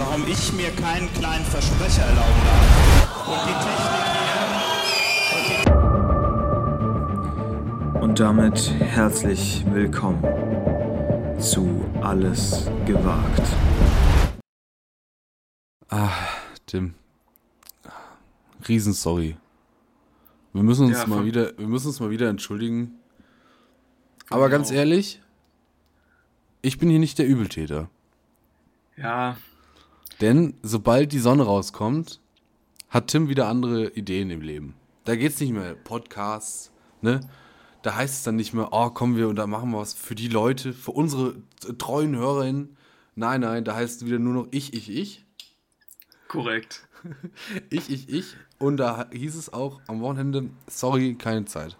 [0.00, 3.28] warum ich mir keinen kleinen Versprecher erlauben darf.
[3.28, 4.04] Und die Technik
[7.92, 8.02] hier.
[8.02, 10.22] Und damit herzlich willkommen
[11.38, 13.42] zu Alles gewagt.
[15.90, 16.12] Ah,
[16.64, 16.94] Tim.
[18.66, 19.36] Riesensorry.
[20.54, 22.98] Wir müssen uns Ja, mal wieder, wir müssen uns mal wieder entschuldigen.
[24.30, 24.74] Aber ganz auch.
[24.74, 25.20] ehrlich,
[26.62, 27.90] ich bin hier nicht der Übeltäter.
[28.96, 29.36] Ja,
[30.20, 32.20] Denn sobald die Sonne rauskommt,
[32.90, 34.74] hat Tim wieder andere Ideen im Leben.
[35.04, 37.20] Da geht's nicht mehr Podcasts, ne?
[37.82, 40.14] Da heißt es dann nicht mehr, oh, kommen wir und da machen wir was für
[40.14, 41.36] die Leute, für unsere
[41.78, 42.76] treuen HörerInnen.
[43.14, 45.24] Nein, nein, da heißt es wieder nur noch ich, ich, ich.
[46.28, 46.86] korrekt.
[47.70, 48.36] Ich, ich, ich.
[48.58, 51.78] Und da hieß es auch am Wochenende, sorry, keine Zeit.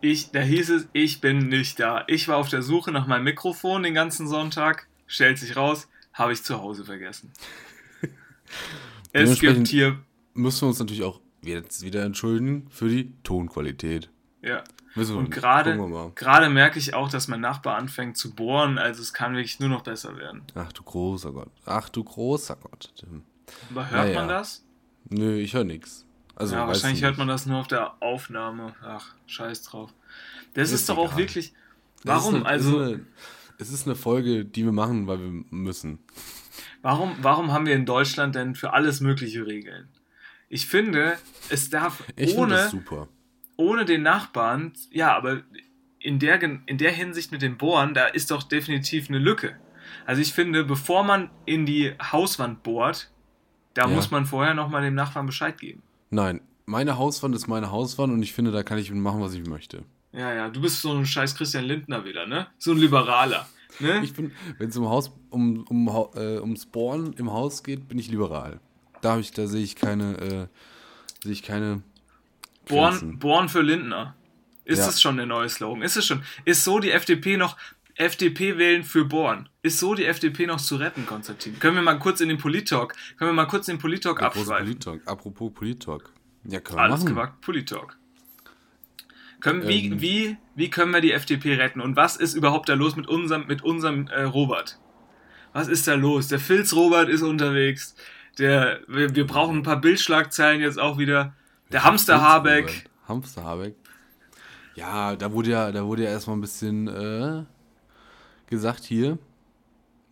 [0.00, 2.02] Ich, da hieß es, ich bin nicht da.
[2.08, 4.88] Ich war auf der Suche nach meinem Mikrofon den ganzen Sonntag.
[5.06, 7.30] Stellt sich raus, habe ich zu Hause vergessen.
[9.12, 9.98] es gibt hier,
[10.36, 14.08] Müssen wir uns natürlich auch jetzt wieder entschuldigen für die Tonqualität.
[14.42, 14.64] ja.
[14.96, 15.30] Müssen wir Und
[16.14, 18.78] gerade, merke ich auch, dass mein Nachbar anfängt zu bohren.
[18.78, 20.42] Also es kann wirklich nur noch besser werden.
[20.54, 21.50] Ach du großer Gott.
[21.66, 22.92] Ach du großer Gott.
[23.72, 24.20] Aber hört Naja.
[24.20, 24.64] man das?
[25.10, 26.06] Nö, ich höre nix.
[26.36, 28.76] Also, ja, wahrscheinlich ich hört man das nur auf der Aufnahme.
[28.84, 29.92] Ach, scheiß drauf.
[30.54, 31.18] Das ist, Ist doch auch egal.
[31.18, 31.46] wirklich.
[31.46, 31.52] Es
[32.02, 32.34] ist Warum?
[32.36, 33.06] eine- also, ist, eine,
[33.58, 35.98] es ist eine Folge, die wir machen, weil wir müssen.
[36.82, 39.88] Warum, warum haben wir in Deutschland denn für alles mögliche Regeln?
[40.48, 41.16] Ich finde,
[41.48, 42.70] es darf Ich ohne,
[43.56, 45.42] ohne den Nachbarn, ja, aber
[45.98, 49.56] in der, in der Hinsicht mit den Bohren, da ist doch definitiv eine Lücke.
[50.06, 53.10] Also ich finde, bevor man in die Hauswand bohrt,
[53.72, 53.94] da Ja.
[53.94, 55.82] muss man vorher nochmal dem Nachbarn Bescheid geben.
[56.10, 59.46] Nein, meine Hauswand ist meine Hauswand und ich finde, da kann ich machen, was ich
[59.46, 59.84] möchte.
[60.16, 62.46] Ja, ja, du bist so ein scheiß Christian Lindner wieder, ne?
[62.58, 63.48] So ein Liberaler.
[63.80, 64.00] Ne?
[64.04, 67.98] Ich bin, wenn es um Haus, um, um, äh, ums Bohren im Haus geht, bin
[67.98, 68.60] ich liberal.
[69.00, 70.46] Da, ich, da sehe ich keine, äh,
[71.24, 71.82] sehe ich keine
[72.66, 73.18] Born, Grenzen.
[73.18, 74.14] Born für Lindner.
[74.64, 74.88] Ist Ja.
[74.88, 75.82] es schon der neue Slogan?
[75.82, 76.22] Ist es schon?
[76.44, 77.56] Ist so die FDP noch
[77.96, 79.48] FDP wählen für Born?
[79.62, 81.58] Ist so die FDP noch zu retten, Konstantin?
[81.58, 84.40] Können wir mal kurz in den Polit-Talk, können wir mal kurz den Polit-Talk Der große
[84.40, 84.66] abschweifen?
[84.66, 85.00] Polit-Talk.
[85.06, 86.12] Apropos Polit-Talk.
[86.48, 87.08] Ja, können wir Alles machen.
[87.14, 87.98] gewagt, Polit-Talk.
[89.44, 90.00] Können, wie, Ähm.
[90.00, 91.82] wie, wie können wir die FDP retten?
[91.82, 94.78] Und was ist überhaupt da los mit unserem, mit unserem äh, Robert?
[95.52, 96.28] Was ist da los?
[96.28, 97.94] Der Filz-Robert ist unterwegs.
[98.38, 101.34] Der, wir, wir brauchen ein paar Bildschlagzeilen jetzt auch wieder.
[101.70, 102.88] Der Hamster Habeck.
[103.06, 103.74] Hamster Habeck.
[104.76, 107.44] Ja, da wurde ja, da wurde ja erstmal ein bisschen äh,
[108.46, 109.18] gesagt, hier,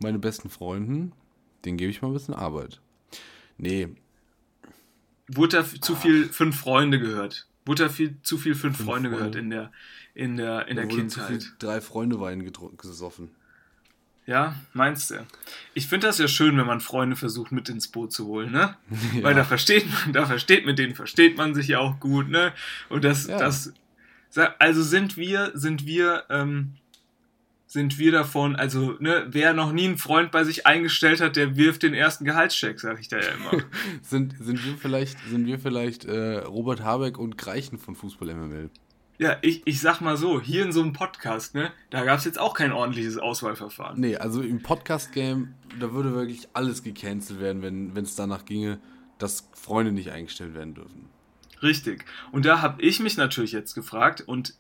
[0.03, 1.13] meine besten Freunden,
[1.65, 2.83] denen gebe ich mal ein bisschen Arbeit.
[3.57, 3.89] Nee,
[5.27, 7.47] Wurde da zu viel fünf Freunde gehört?
[7.65, 9.19] Da viel, zu viel fünf, Fünf Freunde, Freunde.
[9.31, 9.73] gehört in der,
[10.15, 11.55] in der, in da der wurde zu viel Kindheit?
[11.63, 13.31] drei Freunde Wein getrunken, gesoffen.
[14.25, 15.27] Ja, meinst du?
[15.75, 18.77] Ich finde das ja schön, wenn man Freunde versucht mit ins Boot zu holen, ne?
[19.21, 22.53] Weil da versteht man, da versteht mit denen versteht man sich ja auch gut, ne?
[22.89, 23.39] Und das, Ja.
[23.39, 23.73] das,
[24.59, 26.75] also sind wir, sind wir, ähm,
[27.73, 31.57] sind wir davon, also, ne, wer noch nie einen Freund bei sich eingestellt hat, der
[31.57, 33.63] wirft den ersten Gehaltscheck, sag ich da ja immer.
[34.03, 38.71] Sind, sind wir vielleicht, sind wir vielleicht äh, Robert Habeck und Greichen von Fußball MML?
[39.19, 42.25] ja, ich, ich sag mal so, hier in so einem Podcast, ne, da gab es
[42.25, 44.01] jetzt auch kein ordentliches Auswahlverfahren.
[44.01, 48.81] Nee, also im Podcast-Game, da würde wirklich alles gecancelt werden, wenn es danach ginge,
[49.19, 51.09] dass Freunde nicht eingestellt werden dürfen.
[51.63, 52.05] Richtig.
[52.33, 54.55] Und da habe ich mich natürlich jetzt gefragt und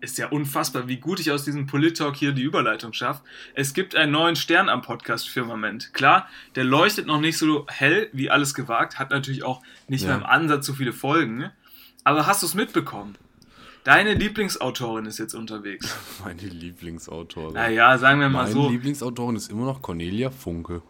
[0.00, 3.22] ist ja unfassbar, wie gut ich aus diesem Polit-Talk hier die Überleitung schaffe.
[3.54, 5.92] Es gibt einen neuen Stern am Podcast-Firmament.
[5.92, 10.08] Klar, der leuchtet noch nicht so hell wie alles gewagt, hat natürlich auch nicht Ja.
[10.08, 11.36] mehr im Ansatz so viele Folgen.
[11.36, 11.52] ne?
[12.04, 13.16] Aber hast du es mitbekommen?
[13.84, 15.94] Deine Lieblingsautorin ist jetzt unterwegs.
[16.24, 17.54] Meine Lieblingsautorin.
[17.54, 18.68] Naja, sagen wir mal Meine so.
[18.70, 20.82] Lieblingsautorin ist immer noch Cornelia Funke.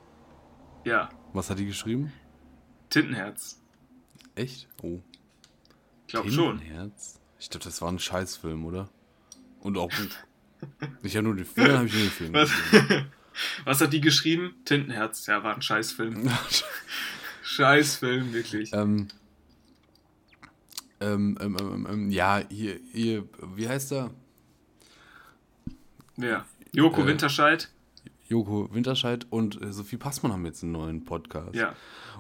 [0.85, 2.13] Ja, Was hat die geschrieben?
[2.91, 3.61] Tintenherz.
[4.35, 4.69] Echt?
[4.83, 5.01] Oh.
[6.07, 6.59] Ich glaube schon.
[6.61, 7.21] Herz.
[7.39, 8.89] Ich glaube, das war ein Scheißfilm, oder?
[9.61, 10.17] Und auch Buch.
[11.03, 12.35] Ich habe nur den Film, habe ich nur den Film.
[12.35, 12.51] Was,
[13.65, 14.57] was hat die geschrieben?
[14.67, 15.27] Tintenherz.
[15.27, 16.29] Ja, war ein Scheißfilm.
[17.43, 18.71] Scheißfilm, wirklich.
[18.75, 19.09] ähm,
[21.01, 23.25] ähm, ähm, ähm, ähm, ja, hier, hier,
[23.55, 24.11] wie heißt er?
[26.19, 26.45] Ja.
[26.73, 27.71] Joko äh, Winterscheid.
[28.29, 31.55] Joko Winterscheid und äh, Sophie Passmann haben jetzt einen neuen Podcast.
[31.55, 31.75] Ja.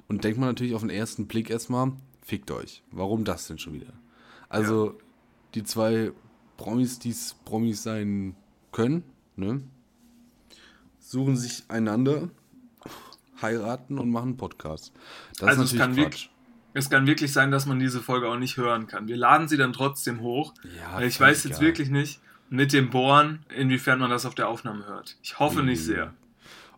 [0.09, 2.83] Und denkt man natürlich auf den ersten Blick erstmal, fickt euch.
[2.91, 3.93] Warum das denn schon wieder?
[4.49, 4.99] Also,
[5.55, 6.13] die zwei
[6.61, 8.37] Promis, die es Promis sein
[8.71, 9.03] können,
[9.35, 9.62] ne?
[10.99, 12.29] Suchen sich einander,
[13.41, 14.93] heiraten und machen einen Podcast.
[15.39, 16.29] Das Also es ist kann natürlich wirk- Quatsch.
[16.75, 19.09] Es kann wirklich sein, dass man diese Folge auch nicht hören kann.
[19.09, 20.53] Wir laden sie dann trotzdem hoch.
[20.79, 21.69] Ja, weil ich weiß jetzt egal.
[21.69, 22.21] wirklich nicht
[22.51, 25.17] mit dem Bohren, inwiefern man das auf der Aufnahme hört.
[25.23, 25.85] Ich hoffe nicht Mhm.
[25.85, 26.15] sehr.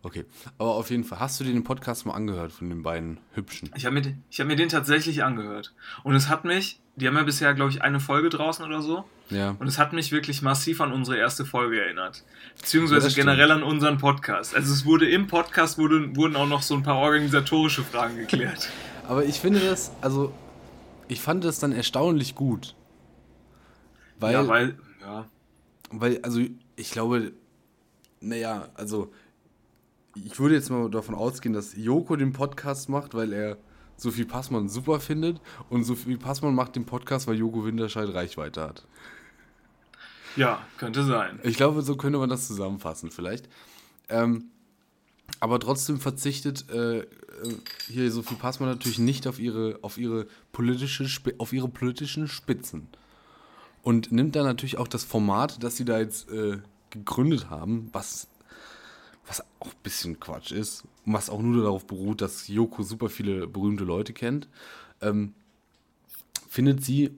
[0.01, 0.25] Okay,
[0.57, 3.69] aber auf jeden Fall, hast du dir den Podcast mal angehört von den beiden Hübschen?
[3.75, 5.73] Ich habe mir, ich hab mir den tatsächlich angehört.
[6.03, 9.03] Und es hat mich, die haben ja bisher, glaube ich, eine Folge draußen oder so.
[9.29, 9.55] Ja.
[9.57, 12.17] Und es hat mich wirklich massiv an unsere erste Folge erinnert.
[12.17, 13.27] Ja, Beziehungsweise stimmt.
[13.27, 14.55] generell an unseren Podcast.
[14.55, 18.69] Also es wurde im Podcast wurde, wurden auch noch so ein paar organisatorische Fragen geklärt.
[19.07, 20.31] Aber ich finde das, also,
[21.07, 22.75] ich fand das dann erstaunlich gut.
[24.19, 25.25] Weil, ja, weil, ja.
[25.89, 26.41] weil, also,
[26.75, 27.33] ich glaube,
[28.21, 29.11] naja, also,
[30.15, 33.57] ich würde jetzt mal davon ausgehen, dass Joko den Podcast macht, weil er
[34.03, 35.39] Sophie Passmann super findet
[35.69, 38.85] und Sophie Passmann macht den Podcast, weil Joko Winterscheid Reichweite hat.
[40.35, 41.39] Ja, könnte sein.
[41.43, 43.47] Ich glaube, so könnte man das zusammenfassen, vielleicht.
[44.09, 44.45] Ähm,
[45.39, 47.05] aber trotzdem verzichtet äh, äh,
[47.87, 51.07] hier Sophie Passmann natürlich nicht auf ihre, auf ihre politische,
[51.37, 52.87] auf ihre politischen Spitzen.
[53.83, 56.59] Und nimmt dann natürlich auch das Format, das sie da jetzt äh,
[56.89, 58.27] gegründet haben, was,
[59.27, 63.09] was auch ein bisschen Quatsch ist, und was auch nur darauf beruht, dass Joko super
[63.09, 64.47] viele berühmte Leute kennt,
[65.01, 65.33] ähm,
[66.49, 67.11] findet sie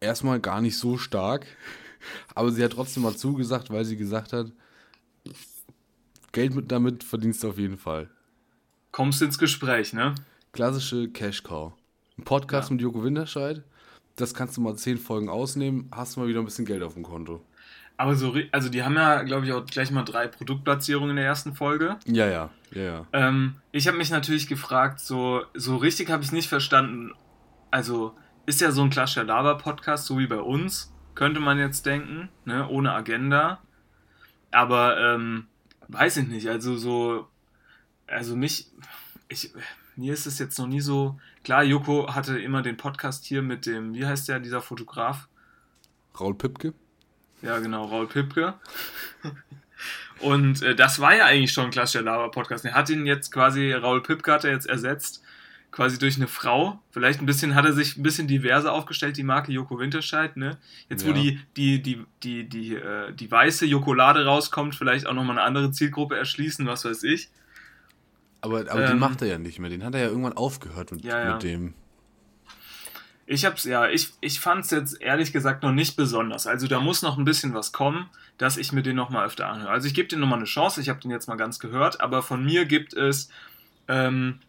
[0.00, 1.46] erstmal gar nicht so stark.
[2.34, 4.52] Aber sie hat trotzdem mal zugesagt, weil sie gesagt hat,
[6.32, 8.10] Geld mit damit verdienst du auf jeden Fall.
[8.90, 10.14] Kommst ins Gespräch, ne?
[10.52, 11.72] Klassische Cash Cow.
[12.18, 12.74] Ein Podcast Ja.
[12.74, 13.62] mit Joko Winterscheid.
[14.16, 16.94] Das kannst du mal zehn Folgen ausnehmen, hast du mal wieder ein bisschen Geld auf
[16.94, 17.40] dem Konto.
[17.96, 21.26] Aber so, also die haben ja, glaube ich, auch gleich mal drei Produktplatzierungen in der
[21.26, 21.96] ersten Folge.
[22.06, 23.06] Ja, ja, ja, ja.
[23.12, 27.12] Ähm, ich habe mich natürlich gefragt, so, so richtig habe ich nicht verstanden.
[27.70, 32.28] Also ist ja so ein klassischer Laber-Podcast, so wie bei uns, könnte man jetzt denken,
[32.44, 33.60] ne, ohne Agenda.
[34.50, 35.46] Aber ähm,
[35.88, 37.28] weiß ich nicht, also so,
[38.06, 38.70] also mich,
[39.28, 39.52] ich,
[39.96, 41.18] mir ist es jetzt noch nie so.
[41.44, 45.28] Klar, Joko hatte immer den Podcast hier mit dem, wie heißt der, dieser Fotograf?
[46.18, 46.74] Raul Pipke?
[47.44, 48.54] Ja, genau, Raul Pipke.
[50.20, 52.64] Und äh, das war ja eigentlich schon ein klassischer Lava-Podcast.
[52.64, 55.22] Er hat ihn jetzt quasi, Raul Pipke hat er jetzt ersetzt,
[55.70, 56.80] quasi durch eine Frau.
[56.92, 60.56] Vielleicht ein bisschen, hat er sich ein bisschen diverser aufgestellt, die Marke Joko Winterscheid, ne?
[60.88, 61.14] Jetzt, wo Ja.
[61.14, 65.72] die, die, die, die, die, äh, die weiße Jokolade rauskommt, vielleicht auch nochmal eine andere
[65.72, 67.28] Zielgruppe erschließen, was weiß ich.
[68.40, 68.98] Aber, aber den Ähm.
[68.98, 69.68] macht er ja nicht mehr.
[69.70, 71.32] Den hat er ja irgendwann aufgehört mit, Ja, ja.
[71.34, 71.74] mit dem.
[73.26, 76.46] Ich hab's, ja, ich, ich fand's jetzt ehrlich gesagt noch nicht besonders.
[76.46, 79.70] Also da muss noch ein bisschen was kommen, dass ich mir den nochmal öfter anhöre.
[79.70, 82.22] Also ich gebe dem nochmal eine Chance, ich habe den jetzt mal ganz gehört, aber
[82.22, 83.30] von mir gibt es,
[83.88, 84.40] ähm,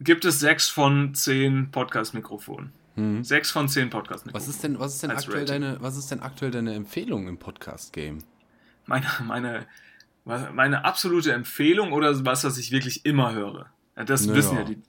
[0.00, 2.72] gibt es sechs von zehn Podcast-Mikrofonen.
[2.94, 3.24] Hm.
[3.24, 4.48] Sechs von zehn Podcast-Mikrofonen.
[4.48, 5.62] Was ist denn, was ist denn aktuell Rating.
[5.62, 8.18] deine, was ist denn aktuell deine Empfehlung im Podcast-Game?
[8.86, 9.66] Meine, meine,
[10.24, 13.70] meine absolute Empfehlung oder was, was ich wirklich immer höre.
[13.96, 14.38] Das Naja.
[14.38, 14.82] wissen ja die,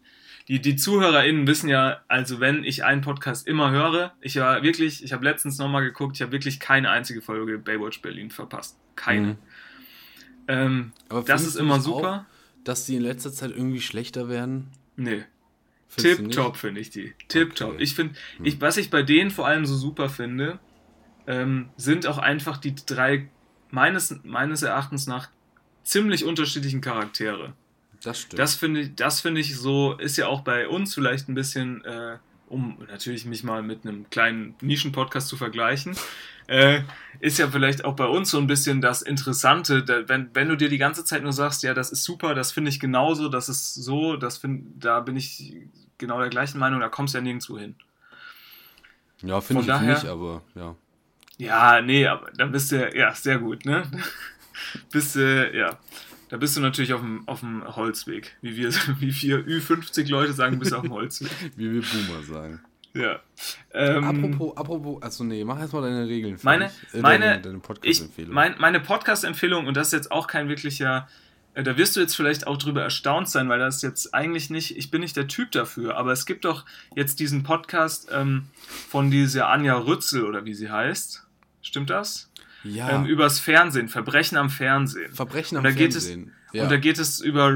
[0.48, 5.04] die, die ZuhörerInnen wissen ja, also wenn ich einen Podcast immer höre, ich war wirklich,
[5.04, 8.78] ich habe letztens nochmal geguckt, ich habe wirklich keine einzige Folge Baywatch Berlin verpasst.
[8.96, 9.28] Keine.
[9.28, 9.38] Mhm.
[10.48, 12.28] Ähm, Aber das ist immer super.
[12.30, 14.68] Auch, dass die in letzter Zeit irgendwie schlechter werden?
[14.96, 15.24] Nee.
[15.98, 17.14] Tipptopp finde ich die.
[17.28, 17.74] Tipptopp.
[17.74, 17.84] Okay.
[17.84, 18.46] Ich finde, Hm.
[18.46, 20.60] ich, was ich bei denen vor allem so super finde,
[21.26, 23.30] ähm, sind auch einfach die drei,
[23.72, 25.30] meines, meines Erachtens nach,
[25.84, 27.54] ziemlich unterschiedlichen Charaktere.
[28.06, 28.40] Das stimmt.
[28.40, 31.84] Das finde ich, das finde ich so, ist ja auch bei uns vielleicht ein bisschen,
[31.86, 35.96] äh, um natürlich mich mal mit einem kleinen Nischen-Podcast zu vergleichen,
[36.48, 36.82] äh,
[37.20, 40.56] ist ja vielleicht auch bei uns so ein bisschen das Interessante, da, wenn, wenn du
[40.56, 43.50] dir die ganze Zeit nur sagst, ja, das ist super, das finde ich genauso, das
[43.50, 45.56] ist so, das find, da bin ich
[45.98, 47.76] genau der gleichen Meinung, da kommst du ja nirgendwo hin.
[49.24, 50.76] ja, finde ich daher- nicht, aber ja.
[51.38, 53.84] Ja, nee, aber dann bist du, ja, sehr gut, ne?
[54.92, 55.78] bist du, ja,
[56.30, 58.36] da bist du natürlich auf dem, auf dem Holzweg.
[58.42, 61.32] Wie wir, wie wir Ü50 Leute sagen, bist du auf dem Holzweg.
[61.56, 62.62] Wie wir Boomer sagen.
[62.94, 63.20] Ja.
[63.74, 66.40] Ähm, apropos, apropos, also nee, mach erstmal deine Regeln.
[66.44, 66.72] meine.
[66.94, 68.34] Äh, meine, deine, deine ich, Podcast-Empfehlung.
[68.34, 71.10] mein, meine Podcast-Empfehlung, und das ist jetzt auch kein wirklicher,
[71.56, 74.78] äh, da wirst du jetzt vielleicht auch drüber erstaunt sein, weil das jetzt eigentlich nicht,
[74.78, 76.66] ich bin nicht der Typ dafür, aber es gibt doch
[76.96, 78.48] jetzt diesen Podcast ähm,
[78.90, 81.28] von dieser Anja Rützel oder wie sie heißt.
[81.62, 82.32] Stimmt das?
[82.66, 85.14] Ja, Ähm, übers Fernsehen, Verbrechen am Fernsehen.
[85.14, 86.34] Verbrechen am da geht es- Fernsehen.
[86.52, 86.64] ja.
[86.64, 87.50] Und da geht es über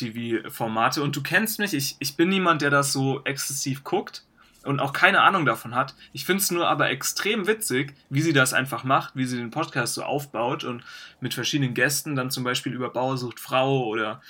[0.00, 1.02] Reality-TV-Formate.
[1.02, 4.24] Und du kennst mich, ich, ich bin niemand, der das so exzessiv guckt
[4.64, 5.94] und auch keine Ahnung davon hat.
[6.12, 9.50] Ich finde es nur aber extrem witzig, wie sie das einfach macht, wie sie den
[9.50, 10.82] Podcast so aufbaut und
[11.20, 14.20] mit verschiedenen Gästen dann zum Beispiel über Bauer sucht Frau oder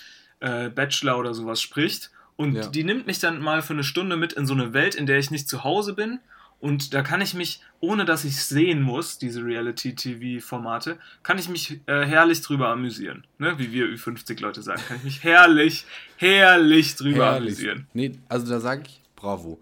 [0.41, 2.11] äh, Bachelor oder sowas spricht.
[2.37, 2.67] Und Ja.
[2.69, 5.19] die nimmt mich dann mal für eine Stunde mit in so eine Welt, in der
[5.19, 6.21] ich nicht zu Hause bin.
[6.59, 11.49] Und da kann ich mich, ohne dass ich es sehen muss, diese Reality-TV-Formate, kann ich
[11.49, 13.27] mich äh, herrlich drüber amüsieren.
[13.39, 13.59] Ne?
[13.59, 14.81] Wie wir Ü50-Leute sagen.
[14.89, 15.85] Kann ich mich herrlich,
[16.17, 17.49] herrlich drüber Herrlich.
[17.49, 17.87] amüsieren.
[17.93, 19.61] Nee, also da sage ich bravo.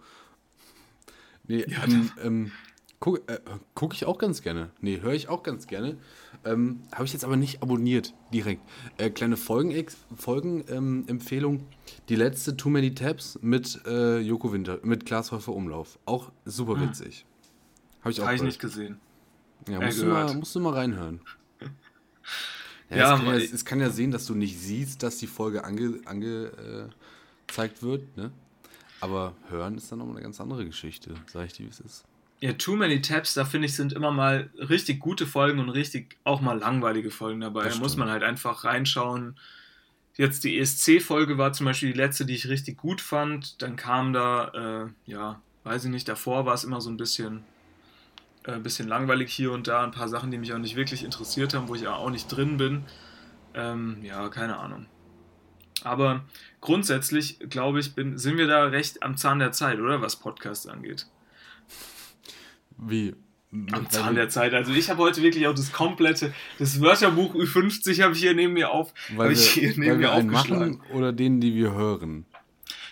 [1.46, 2.52] Nee, Ja, ähm, ähm,
[3.04, 3.38] Gucke äh,
[3.74, 4.70] guck ich auch ganz gerne.
[4.80, 5.98] Nee, höre ich auch ganz gerne.
[6.42, 8.62] Ähm, Habe ich jetzt aber nicht abonniert direkt.
[8.96, 10.08] Äh, kleine Folgenempfehlung.
[10.16, 11.66] Folgen, ähm.
[12.08, 15.98] Die letzte Too Many Tabs mit äh, Joko Winter, mit Klaas Häufer Umlauf.
[16.06, 17.26] Auch super witzig.
[18.00, 18.98] Habe ich auch Habe ich nicht gesehen.
[19.68, 21.20] Ja, äh, musst, du mal, musst du mal reinhören.
[21.60, 21.66] Ja,
[22.96, 25.64] Ja, es, kann ja, es kann ja sehen, dass du nicht siehst, dass die Folge
[25.64, 26.90] angezeigt ange,
[27.54, 28.30] äh, wird, ne?
[29.02, 32.04] Aber hören ist dann nochmal eine ganz andere Geschichte, sag ich dir, wie es ist.
[32.44, 36.18] Ja, Too Many Tabs, da finde ich, sind immer mal richtig gute Folgen und richtig
[36.24, 37.70] auch mal langweilige Folgen dabei.
[37.70, 39.36] Da muss man halt einfach reinschauen.
[40.16, 43.62] Jetzt die ESC-Folge war zum Beispiel die letzte, die ich richtig gut fand.
[43.62, 47.44] Dann kam da, äh, ja, weiß ich nicht, davor war es immer so ein bisschen,
[48.42, 49.82] äh, bisschen langweilig hier und da.
[49.82, 52.26] Ein paar Sachen, die mich auch nicht wirklich interessiert haben, wo ich ja auch nicht
[52.26, 52.84] drin bin.
[53.54, 54.84] Ähm, ja, keine Ahnung.
[55.82, 56.26] Aber
[56.60, 60.02] grundsätzlich, glaube ich, bin, sind wir da recht am Zahn der Zeit, oder?
[60.02, 61.06] Was Podcasts angeht.
[62.78, 63.14] Wie?
[63.70, 64.52] Am Zahn der Zeit.
[64.52, 68.52] Also ich habe heute wirklich auch das komplette, das Wörterbuch Ü50 habe ich hier neben
[68.54, 70.78] mir auf, Weil ich hier neben weil mir wir aufgeschlagen.
[70.78, 72.26] machen oder den, die wir hören?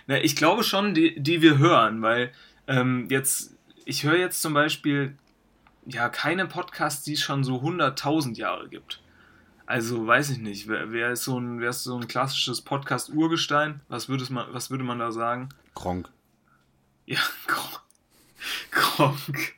[0.06, 2.30] Na, ich glaube schon, die, die wir hören, weil
[2.68, 5.16] ähm, jetzt, ich höre jetzt zum Beispiel
[5.84, 9.00] ja keine Podcasts, die es schon so 100.000 Jahre gibt.
[9.66, 13.80] Also weiß ich nicht, wer, wer ist so ein, wer ist so ein klassisches Podcast-Urgestein?
[13.88, 15.48] Was, würde man, was würde man da sagen?
[15.74, 16.08] Gronk.
[17.06, 17.80] Ja, Gronk.
[18.70, 19.54] Gronk.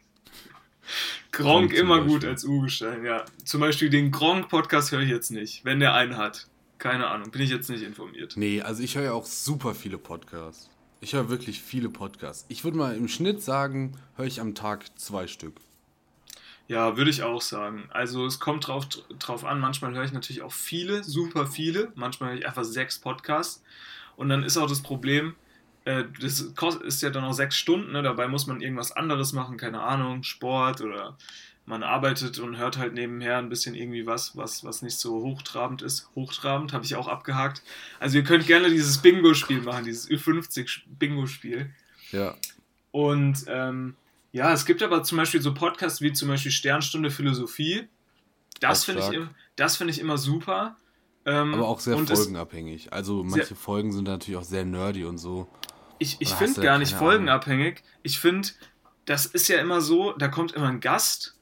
[1.37, 2.13] Gronk immer Beispiel.
[2.13, 3.25] gut als Urgestein, ja.
[3.45, 6.49] Zum Beispiel den Gronk-Podcast höre ich jetzt nicht, wenn der einen hat.
[6.79, 8.35] Keine Ahnung, bin ich jetzt nicht informiert.
[8.37, 10.71] Nee, also ich höre ja auch super viele Podcasts.
[11.01, 12.47] Ich höre wirklich viele Podcasts.
[12.49, 15.55] Ich würde mal im Schnitt sagen, höre ich am Tag zwei Stück.
[16.67, 17.85] Ja, würde ich auch sagen.
[17.91, 18.89] Also es kommt drauf,
[19.19, 21.93] drauf an, manchmal höre ich natürlich auch viele, super viele.
[21.95, 23.63] Manchmal höre ich einfach sechs Podcasts.
[24.17, 25.35] Und dann ist auch das Problem,
[25.85, 28.03] äh, das kost- ist ja dann auch sechs Stunden, ne?
[28.03, 31.17] dabei muss man irgendwas anderes machen, keine Ahnung, Sport oder
[31.67, 35.81] man arbeitet und hört halt nebenher ein bisschen irgendwie was, was, was nicht so hochtrabend
[35.81, 36.11] ist.
[36.15, 37.63] Hochtrabend habe ich auch abgehakt.
[38.01, 41.71] Also ihr könnt gerne dieses Bingo-Spiel machen, dieses Ü50-Bingo-Spiel.
[42.13, 42.35] Ja.
[42.91, 43.97] Und ähm,
[44.33, 47.89] ja, es gibt aber zum Beispiel so Podcasts wie zum Beispiel Sternstunde Philosophie.
[48.61, 49.21] Das finde ich,
[49.57, 50.77] das finde ich immer super.
[51.25, 52.93] Ähm, Aber auch sehr folgenabhängig.
[52.93, 55.49] Also manche Folgen sind natürlich auch sehr nerdy und so.
[55.99, 57.09] Ich, ich finde gar nicht Ahnung?
[57.09, 57.83] folgenabhängig.
[58.03, 58.49] Ich finde,
[59.05, 61.37] das ist ja immer so, da kommt immer ein Gast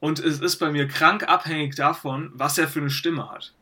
[0.00, 3.54] und es ist bei mir krank abhängig davon, was er für eine Stimme hat.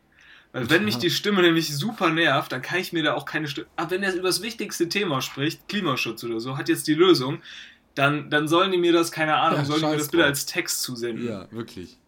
[0.53, 3.49] Weil wenn mich die Stimme nämlich super nervt, dann kann ich mir da auch keine
[3.49, 3.67] Stimme.
[3.75, 7.43] Aber wenn er über das wichtigste Thema spricht, Klimaschutz oder so, hat jetzt die Lösung,
[7.97, 10.47] dann, dann sollen die mir das, keine Ahnung, Ja, sollen die mir das bitte als
[10.47, 11.27] Text zusenden.
[11.27, 11.99] Ja, wirklich.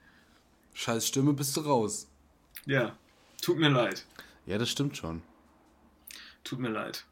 [0.75, 2.09] Scheiß Stimme, bist du raus.
[2.67, 2.97] Ja,
[3.43, 4.05] tut mir leid.
[4.47, 5.23] Ja, das stimmt schon.
[6.45, 7.05] Tut mir leid.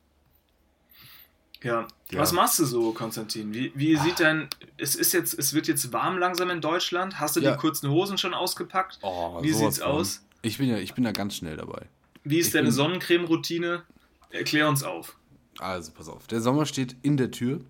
[1.64, 1.88] Ja.
[2.10, 2.20] Ja.
[2.20, 3.52] Was machst du so, Konstantin?
[3.54, 4.48] Wie, wie sieht dein.
[4.76, 7.18] Es ist jetzt, es wird jetzt warm langsam in Deutschland.
[7.18, 7.52] Hast du Ja.
[7.52, 8.98] die kurzen Hosen schon ausgepackt?
[9.02, 9.86] Oh, Wie sieht's von.
[9.88, 10.24] aus?
[10.42, 11.86] Ich bin ja, ich bin da ganz schnell dabei.
[12.22, 13.82] Wie ist Ich deine bin- Sonnencreme-Routine?
[14.30, 15.16] Erklär uns auf.
[15.58, 16.26] Also, pass auf.
[16.26, 17.60] Der Sommer steht in der Tür.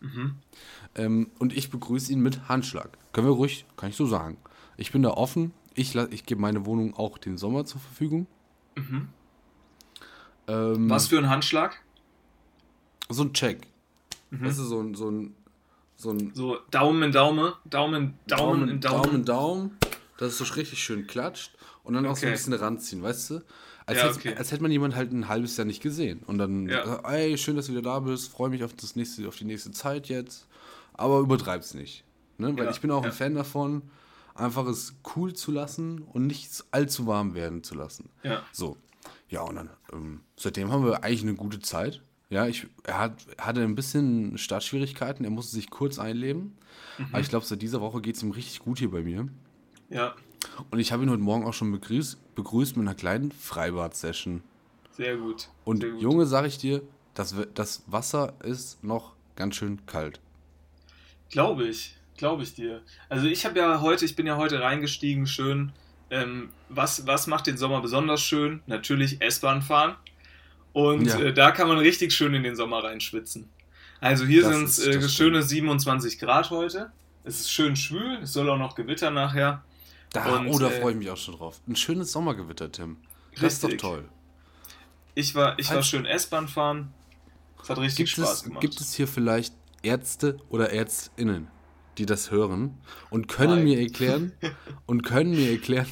[0.00, 0.36] Mhm.
[0.94, 2.90] Ähm, und ich begrüße ihn mit Handschlag.
[3.12, 4.36] Können wir ruhig, kann ich so sagen.
[4.76, 5.52] Ich bin da offen.
[5.74, 8.26] Ich, ich gebe meine Wohnung auch den Sommer zur Verfügung.
[8.76, 9.08] Mhm.
[10.48, 11.80] Ähm, Was für ein Handschlag?
[13.10, 13.66] So ein Check.
[14.30, 14.44] Mhm.
[14.44, 15.34] Das ist so ein, so ein,
[15.96, 19.02] so ein So Daumen in Daumen, Daumen, Daumen, in Daumen.
[19.02, 19.78] Daumen, Daumen,
[20.18, 21.52] dass es so richtig schön klatscht
[21.84, 22.36] und dann auch so ein Okay.
[22.38, 23.40] bisschen ranziehen, weißt du?
[23.86, 24.34] Als, Ja, hätte, okay.
[24.36, 26.22] als hätte man jemanden halt ein halbes Jahr nicht gesehen.
[26.26, 27.00] Und dann, Ja.
[27.10, 29.72] ey, schön, dass du wieder da bist, freue mich auf, das nächste, auf die nächste
[29.72, 30.46] Zeit jetzt.
[30.94, 32.04] Aber übertreib's nicht.
[32.38, 32.56] Ne?
[32.56, 33.08] Weil Ja, ich bin auch ja.
[33.08, 33.82] ein Fan davon,
[34.34, 38.10] einfach es cool zu lassen und nicht allzu warm werden zu lassen.
[38.22, 38.42] Ja.
[38.52, 38.76] So.
[39.28, 42.02] Ja, und dann, ähm, seitdem haben wir eigentlich eine gute Zeit.
[42.30, 46.56] Ja, ich, er hat, hatte ein bisschen Startschwierigkeiten, er musste sich kurz einleben.
[46.98, 47.06] Mhm.
[47.10, 49.28] Aber ich glaube, seit dieser Woche geht es ihm richtig gut hier bei mir.
[49.88, 50.14] Ja,
[50.70, 54.42] Und ich habe ihn heute Morgen auch schon begrüßt, begrüßt mit einer kleinen Freibad-Session.
[54.96, 55.48] sehr gut.
[55.64, 56.00] Und sehr gut.
[56.02, 56.82] Junge, sage ich dir,
[57.14, 60.20] das, das Wasser ist noch ganz schön kalt.
[61.30, 62.82] Glaube ich, glaube ich dir.
[63.08, 65.72] Also ich habe ja heute, ich bin ja heute reingestiegen, schön.
[66.10, 68.62] Ähm, was, was macht den Sommer besonders schön?
[68.66, 69.96] Natürlich S-Bahn fahren.
[70.72, 71.18] Und Ja.
[71.18, 73.48] äh, da kann man richtig schön in den Sommer reinschwitzen.
[74.00, 76.90] Also hier sind es äh, schöne 27 Grad heute.
[77.24, 79.62] Es ist schön schwül, es soll auch noch gewittern nachher.
[80.12, 81.60] Da, Und, oh, da äh, freue ich mich auch schon drauf.
[81.68, 82.96] Ein schönes Sommergewitter, Tim.
[83.40, 84.08] Das ist doch toll.
[85.14, 86.92] Ich war, ich war schön S-Bahn fahren.
[87.62, 88.60] Es hat richtig Gibt Spaß es, gemacht.
[88.62, 91.48] gibt es hier vielleicht Ärzte oder Ärztinnen,
[91.98, 92.78] die das hören
[93.10, 93.64] und können Nein.
[93.64, 94.32] mir erklären
[94.86, 95.86] und können mir erklären,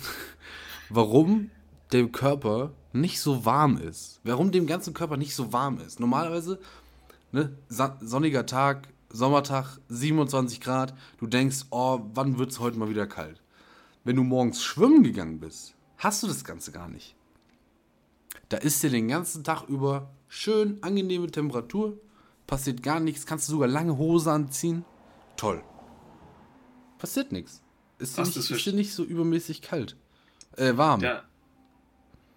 [0.89, 1.51] warum
[1.93, 4.21] der Körper nicht so warm ist?
[4.25, 6.01] Warum dem ganzen Körper nicht so warm ist?
[6.01, 6.59] Normalerweise,
[7.33, 7.57] ne,
[8.01, 13.41] sonniger Tag, Sommertag, 27 Grad, du denkst, oh, wann wird es heute mal wieder kalt?
[14.05, 17.15] Wenn du morgens schwimmen gegangen bist, hast du das Ganze gar nicht.
[18.49, 21.99] Da ist dir den ganzen Tag über schön angenehme Temperatur,
[22.47, 24.85] passiert gar nichts, kannst du sogar lange Hose anziehen.
[25.37, 25.63] Toll.
[26.99, 27.63] Passiert nichts.
[27.99, 29.97] Ist dir nicht, ist dir nicht so übermäßig kalt.
[30.57, 31.01] Äh, warm.
[31.01, 31.23] Ja.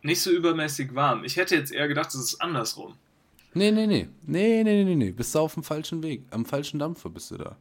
[0.04, 1.24] Nicht so übermäßig warm.
[1.24, 2.96] Ich hätte jetzt eher gedacht, es ist andersrum.
[3.54, 4.08] Nee, nee, nee.
[4.26, 5.12] Nee, nee, nee, nee, nee.
[5.12, 6.24] Bist du auf dem falschen Weg.
[6.32, 7.58] Am falschen Dampfer bist du da.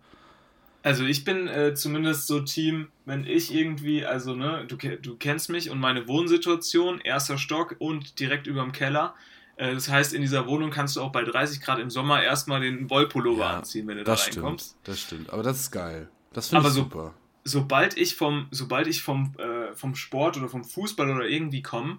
[0.83, 5.51] Also ich bin äh, zumindest so Team, wenn ich irgendwie, also ne, du, du kennst
[5.51, 9.15] mich und meine Wohnsituation, erster Stock und direkt überm Keller.
[9.57, 12.61] Äh, das heißt, in dieser Wohnung kannst du auch bei 30 Grad im Sommer erstmal
[12.63, 14.69] den Wollpullover Ja, anziehen, wenn du da Das reinkommst.
[14.71, 14.89] stimmt.
[14.89, 15.31] Das stimmt.
[15.31, 16.09] Aber das ist geil.
[16.33, 17.15] Das finde ich so- super.
[17.45, 21.99] sobald ich vom, sobald ich vom, äh, vom Sport oder vom Fußball oder irgendwie komme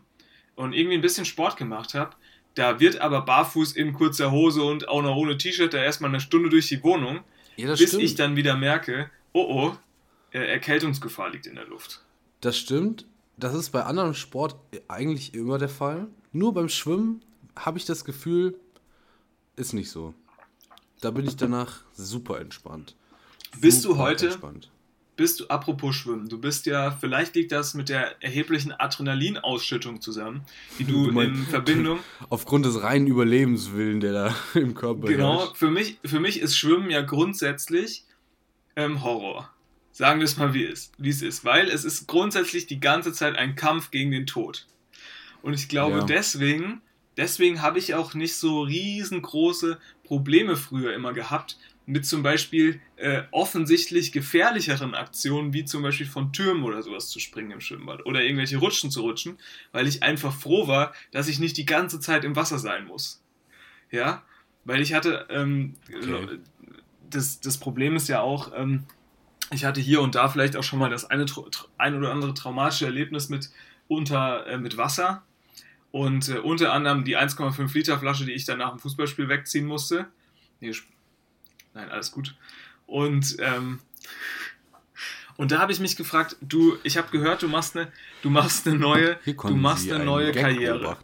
[0.61, 2.15] und irgendwie ein bisschen Sport gemacht habe,
[2.55, 6.19] da wird aber barfuß in kurzer Hose und auch noch ohne T-Shirt da erstmal eine
[6.19, 7.21] Stunde durch die Wohnung,
[7.55, 8.03] Ja, das bis stimmt.
[8.03, 9.77] ich dann wieder merke, oh oh,
[10.31, 12.01] Erkältungsgefahr liegt in der Luft.
[12.41, 13.05] Das stimmt.
[13.37, 14.55] Das ist bei anderem Sport
[14.87, 16.07] eigentlich immer der Fall.
[16.31, 17.21] Nur beim Schwimmen
[17.55, 18.55] habe ich das Gefühl,
[19.55, 20.13] ist nicht so.
[21.01, 22.95] Da bin ich danach super entspannt.
[23.59, 24.70] Bist du Super heute- Entspannt.
[25.21, 30.41] Bist du, apropos Schwimmen, du bist ja, vielleicht liegt das mit der erheblichen Adrenalinausschüttung zusammen,
[30.79, 31.99] die du, Du meinst- in Verbindung
[32.29, 35.57] Aufgrund des reinen Überlebenswillen, der da im Körper Genau, herrscht.
[35.57, 38.03] für mich, für mich ist Schwimmen ja grundsätzlich
[38.75, 39.49] ähm, Horror.
[39.91, 41.45] Sagen wir es mal, wie es, wie es ist.
[41.45, 44.65] Weil es ist grundsätzlich die ganze Zeit ein Kampf gegen den Tod.
[45.43, 46.03] Und ich glaube, Ja.
[46.05, 46.81] deswegen,
[47.17, 51.57] deswegen habe ich auch nicht so riesengroße Probleme früher immer gehabt
[51.91, 57.19] mit zum Beispiel äh, offensichtlich gefährlicheren Aktionen, wie zum Beispiel von Türmen oder sowas zu
[57.19, 59.37] springen im Schwimmbad oder irgendwelche Rutschen zu rutschen,
[59.73, 63.21] weil ich einfach froh war, dass ich nicht die ganze Zeit im Wasser sein muss.
[63.91, 64.23] Ja,
[64.63, 66.39] weil ich hatte, ähm, Okay.
[67.09, 68.85] das, das Problem ist ja auch, ähm,
[69.51, 71.25] ich hatte hier und da vielleicht auch schon mal das eine
[71.77, 73.49] ein oder andere traumatische Erlebnis mit,
[73.89, 75.23] unter, äh, mit Wasser.
[75.91, 79.65] Und äh, unter anderem die 1,5 Liter Flasche, die ich dann nach dem Fußballspiel wegziehen
[79.65, 80.07] musste.
[80.61, 80.71] Nee,
[81.73, 82.35] Nein, alles gut.
[82.87, 83.79] Und, ähm,
[85.37, 88.67] und da habe ich mich gefragt, du, ich habe gehört, du machst eine, du machst
[88.67, 90.97] eine neue, du machst Sie eine neue Gag Karriere.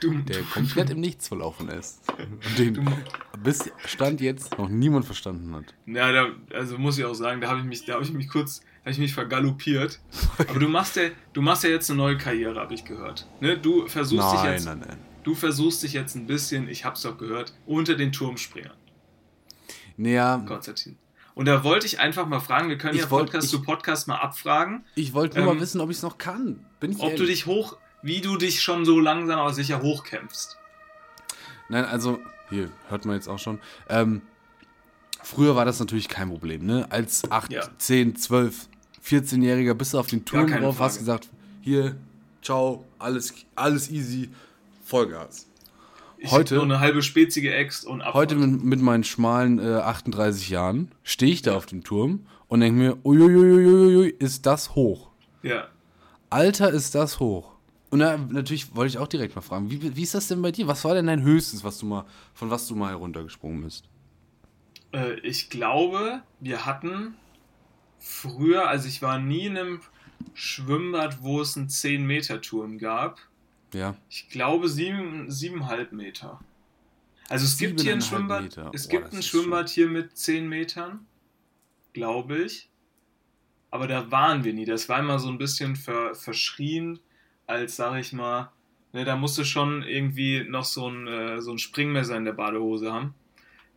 [0.00, 2.00] Du, der komplett im Nichts verlaufen ist.
[2.18, 2.84] Und den Du-
[3.44, 5.72] bis Stand jetzt noch niemand verstanden hat.
[5.86, 8.28] Ja, da, also muss ich auch sagen, da habe ich mich, da habe ich mich
[8.28, 10.00] kurz, habe ich mich vergaloppiert.
[10.38, 13.28] Aber du machst ja, du machst ja jetzt eine neue Karriere, habe ich gehört.
[13.40, 13.56] Ne?
[13.56, 14.98] Du versuchst dich Nein, jetzt, nein, nein.
[15.22, 18.74] du versuchst dich jetzt ein bisschen, ich hab's doch gehört, unter den Turmspringern,
[19.96, 20.96] Naja, Konstantin.
[21.34, 23.62] Und da wollte ich einfach mal fragen, wir können Ich ja wollt- Podcast ich- zu
[23.62, 26.64] Podcast mal abfragen, ich wollte nur Ähm, mal wissen, ob ich es noch kann.
[26.80, 27.28] Bin ich ob du ehrlich.
[27.28, 30.56] dich hoch, wie du dich schon so langsam aber sicher hochkämpfst.
[31.68, 33.60] Nein, also, hier, hört man jetzt auch schon.
[33.88, 34.20] Ähm,
[35.22, 36.86] früher war das natürlich kein Problem, ne?
[36.90, 37.62] Als 8, Ja.
[37.78, 38.68] 10, 12,
[39.02, 41.28] 14-Jähriger bist du auf den Turm drauf, hast gesagt,
[41.62, 41.96] hier,
[42.42, 44.28] ciao, alles, alles easy,
[44.84, 45.46] Vollgas.
[46.24, 48.14] Ich Heute- nur eine halbe spitzige Ext und Abfahrt.
[48.14, 52.60] Heute mit, mit meinen schmalen äh, 38 Jahren stehe ich da auf dem Turm und
[52.60, 55.10] denke mir, uiuiuiui, ist das hoch.
[55.42, 55.66] Ja.
[56.30, 57.54] Alter, ist das hoch.
[57.90, 60.52] Und da, natürlich wollte ich auch direkt mal fragen, wie, wie ist das denn bei
[60.52, 60.68] dir?
[60.68, 62.04] Was war denn dein Höchstes, was du mal,
[62.34, 63.88] von was du mal heruntergesprungen bist?
[64.92, 67.14] Äh, ich glaube, wir hatten
[67.98, 69.80] früher, also ich war nie in einem
[70.34, 73.18] Schwimmbad, wo es einen 10-Meter-Turm gab.
[73.72, 73.96] Ja.
[74.10, 76.40] Ich glaube sieben, siebeneinhalb Meter.
[77.28, 78.70] Also es gibt hier ein Schwimmbad, Meter.
[78.74, 81.06] es Boah, gibt ein Schwimmbad hier mit 10 Metern,
[81.92, 82.68] glaube ich.
[83.70, 84.66] Aber da waren wir nie.
[84.66, 87.00] Das war immer so ein bisschen ver, verschrien,
[87.46, 88.52] als sag ich mal,
[88.92, 92.32] ne, da musst du schon irgendwie noch so ein, äh, so ein Springmesser in der
[92.32, 93.14] Badehose haben,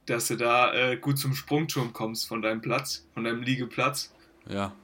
[0.05, 4.13] dass du da äh, gut zum Sprungturm kommst von deinem Platz, von deinem Liegeplatz.
[4.49, 4.75] Ja.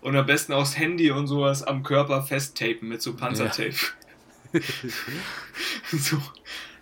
[0.00, 3.74] Und am besten auch das Handy und sowas am Körper festtapen mit so Panzertape.
[5.90, 6.20] so,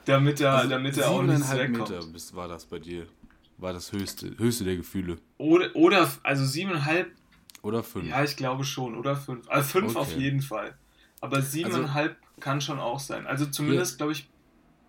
[0.04, 1.90] damit er, damit er auch nicht Also wegkommt.
[2.12, 3.06] Meter war das bei dir.
[3.58, 5.16] War das höchste, höchste der Gefühle.
[5.38, 7.10] Oder, oder, also siebeneinhalb,
[7.62, 8.06] Oder fünf.
[8.06, 9.48] ja, ich glaube schon, oder fünf.
[9.48, 10.20] Also fünf auf Okay.
[10.20, 10.76] jeden Fall.
[11.22, 13.26] Aber siebeneinhalb kann schon auch sein.
[13.26, 14.28] Also zumindest, glaube ich,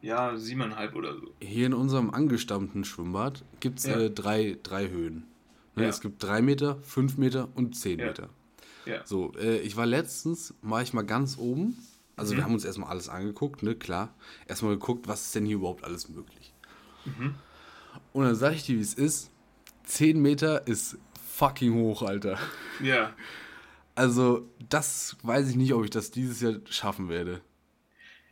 [0.01, 1.33] ja, siebeneinhalb oder so.
[1.41, 3.97] Hier in unserem angestammten Schwimmbad gibt es Ja.
[3.99, 5.23] äh, drei, drei Höhen.
[5.75, 5.89] Ne, Ja.
[5.89, 8.07] Es gibt drei Meter, fünf Meter und zehn Ja.
[8.07, 8.29] Meter.
[9.05, 11.77] So, äh, ich war letztens, war ich mal ganz oben.
[12.17, 12.37] Also Mhm.
[12.37, 14.13] wir haben uns erstmal alles angeguckt, ne, klar.
[14.47, 16.53] Erstmal geguckt, was ist denn hier überhaupt alles möglich.
[17.05, 17.35] Mhm.
[18.11, 19.31] Und dann sag ich dir, wie es ist.
[19.83, 20.97] Zehn Meter ist
[21.35, 22.37] fucking hoch, Alter.
[22.83, 23.13] Ja.
[23.95, 27.41] Also, das weiß ich nicht, ob ich das dieses Jahr schaffen werde.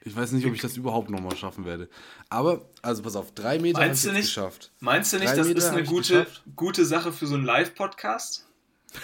[0.01, 1.89] Ich weiß nicht, ob ich das überhaupt nochmal schaffen werde.
[2.29, 4.25] Aber, also pass auf, drei Meter habe ich Meinst du jetzt nicht?
[4.27, 4.71] geschafft.
[4.79, 8.47] Meinst du nicht, Drei das Meter ist eine gute, gute Sache für so einen Live-Podcast?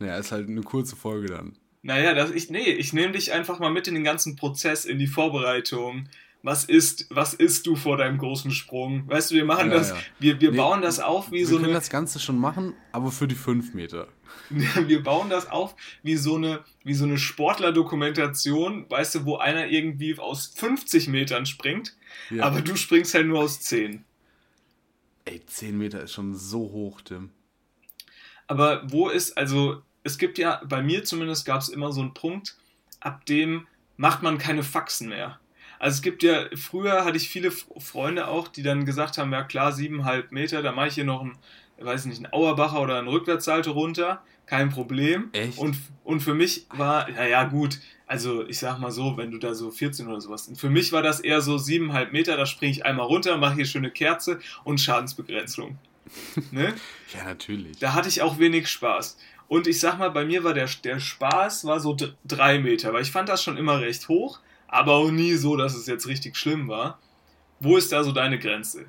[0.00, 1.56] Naja, ist halt eine kurze Folge dann.
[1.86, 4.98] Naja, das, ich, nee, ich nehme dich einfach mal mit in den ganzen Prozess, in
[4.98, 6.08] die Vorbereitung.
[6.42, 9.06] Was ist, was isst du vor deinem großen Sprung?
[9.08, 9.96] Weißt du, wir machen Ja, das, ja.
[10.18, 12.74] wir, wir Nee, bauen das auf wie Wir so können eine, das Ganze schon machen,
[12.92, 14.08] aber für die fünf Meter.
[14.50, 19.66] wir bauen das auf wie so eine, wie so eine Sportler-Dokumentation, weißt du, wo einer
[19.68, 21.96] irgendwie aus 50 Metern springt,
[22.30, 22.44] Ja.
[22.44, 24.04] aber du springst halt nur aus 10.
[25.26, 27.30] Ey, zehn Meter ist schon so hoch, Tim.
[28.46, 32.14] Aber wo ist, also es gibt ja, bei mir zumindest gab es immer so einen
[32.14, 32.56] Punkt,
[33.00, 35.40] ab dem macht man keine Faxen mehr.
[35.78, 39.42] Also es gibt ja, früher hatte ich viele Freunde auch, die dann gesagt haben, ja
[39.42, 41.36] klar, siebeneinhalb Meter, da mache ich hier noch einen,
[41.78, 45.30] weiß nicht, einen Auerbacher oder einen Rückwärtssalto runter, kein Problem.
[45.32, 45.58] Echt?
[45.58, 49.38] Und, und für mich war, ja ja gut, also ich sag mal so, wenn du
[49.38, 52.72] da so 14 oder sowas, für mich war das eher so siebeneinhalb Meter, da springe
[52.72, 55.78] ich einmal runter, mache hier schöne Kerze und Schadensbegrenzung.
[56.50, 56.74] ne?
[57.14, 57.78] Ja, natürlich.
[57.78, 59.16] Da hatte ich auch wenig Spaß.
[59.48, 63.02] Und ich sag mal, bei mir war der, der Spaß war so drei Meter, weil
[63.02, 66.36] ich fand das schon immer recht hoch, aber auch nie so, dass es jetzt richtig
[66.36, 66.98] schlimm war.
[67.60, 68.86] Wo ist da so deine Grenze?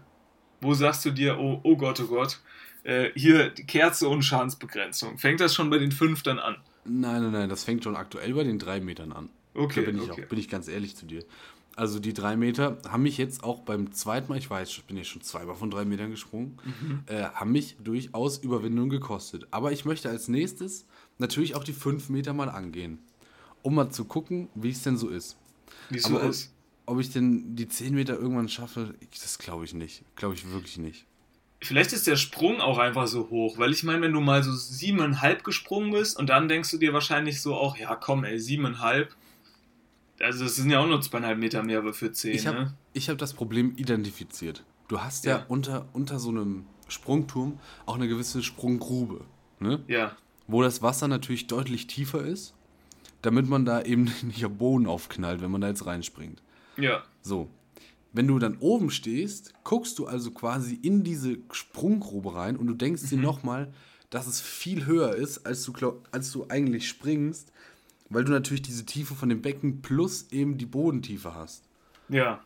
[0.62, 2.40] Wo sagst du dir, oh, oh Gott, oh Gott,
[2.84, 5.18] äh, hier die Kerze und Schadensbegrenzung.
[5.18, 6.58] Fängt das schon bei den fünf dann an?
[6.86, 9.30] Nein, nein, nein, das fängt schon aktuell bei den drei Metern an.
[9.54, 10.24] Okay, da bin ich okay.
[10.24, 11.24] auch, bin ich ganz ehrlich zu dir.
[11.76, 14.96] Also die drei Meter haben mich jetzt auch beim zweiten Mal, ich weiß, ich bin
[14.98, 17.04] jetzt schon zweimal von drei Metern gesprungen, Mhm.
[17.08, 19.48] äh, haben mich durchaus Überwindung gekostet.
[19.52, 20.86] Aber ich möchte als nächstes
[21.18, 23.00] natürlich auch die fünf Meter mal angehen,
[23.62, 25.36] um mal zu gucken, wie es denn so ist.
[25.90, 26.54] Wie es so ist.
[26.86, 30.04] Ob ich denn die zehn Meter irgendwann schaffe, das glaube ich nicht.
[30.16, 31.06] Glaube ich wirklich nicht.
[31.62, 34.54] Vielleicht ist der Sprung auch einfach so hoch, weil ich meine, wenn du mal so
[34.54, 39.16] siebeneinhalb gesprungen bist und dann denkst du dir wahrscheinlich so auch, ja komm ey, siebeneinhalb,
[40.26, 43.02] also das sind ja auch nur zweieinhalb Meter mehr, aber für zehn, Ich habe ne?
[43.08, 44.64] hab das Problem identifiziert.
[44.88, 45.46] Du hast ja, Ja.
[45.48, 49.22] unter, unter so einem Sprungturm auch eine gewisse Sprunggrube,
[49.60, 49.84] ne?
[49.88, 50.16] Ja,
[50.48, 52.54] wo das Wasser natürlich deutlich tiefer ist,
[53.24, 56.42] damit man da eben nicht am Boden aufknallt, wenn man da jetzt reinspringt.
[56.78, 57.50] ja, So.
[58.14, 62.74] Wenn du dann oben stehst, guckst du also quasi in diese Sprunggrube rein und du
[62.74, 63.08] denkst Mhm.
[63.10, 63.74] dir nochmal,
[64.10, 67.52] dass es viel höher ist, als du, glaub, als du eigentlich springst,
[68.16, 71.64] weil du natürlich diese Tiefe von dem Becken plus eben die Bodentiefe hast.
[72.10, 72.40] ja.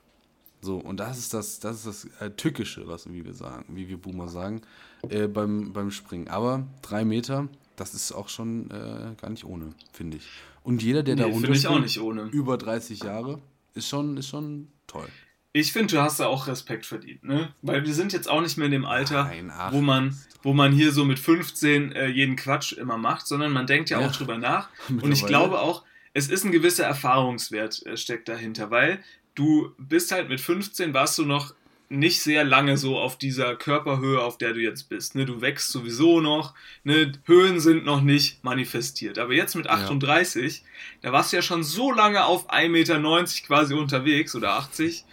[0.61, 3.87] So, und das ist das, das ist das äh, Tückische, was wie wir sagen, wie
[3.87, 4.61] wir Boomer sagen,
[5.07, 6.27] äh, beim, beim Springen.
[6.27, 10.27] Aber drei Meter, das ist auch schon äh, gar nicht ohne, finde ich.
[10.63, 12.23] Und jeder, der da Nee, finde ich auch runterspringt, nicht ohne.
[12.33, 13.39] über 30 Jahre,
[13.73, 15.07] ist schon, ist schon toll.
[15.51, 17.53] Ich finde, du hast da auch Respekt verdient, ne?
[17.63, 20.71] Weil wir sind jetzt auch nicht mehr in dem Alter, Nein, wo, man, wo man
[20.71, 24.07] hier so mit 15 äh, jeden Quatsch immer macht, sondern man denkt ja, Ja.
[24.07, 24.69] auch drüber nach.
[24.89, 25.83] Und ich glaube auch,
[26.13, 28.99] es ist ein gewisser Erfahrungswert äh, steckt dahinter, weil
[29.33, 31.53] du bist halt mit 15, warst du noch
[31.91, 35.15] nicht sehr lange so auf dieser Körperhöhe, auf der du jetzt bist.
[35.15, 35.25] Ne?
[35.25, 37.11] Du wächst sowieso noch, ne?
[37.25, 39.17] Höhen sind noch nicht manifestiert.
[39.17, 40.63] Aber jetzt mit 38,
[41.01, 45.03] da warst du ja schon so lange auf 1,90 Meter quasi unterwegs oder 80.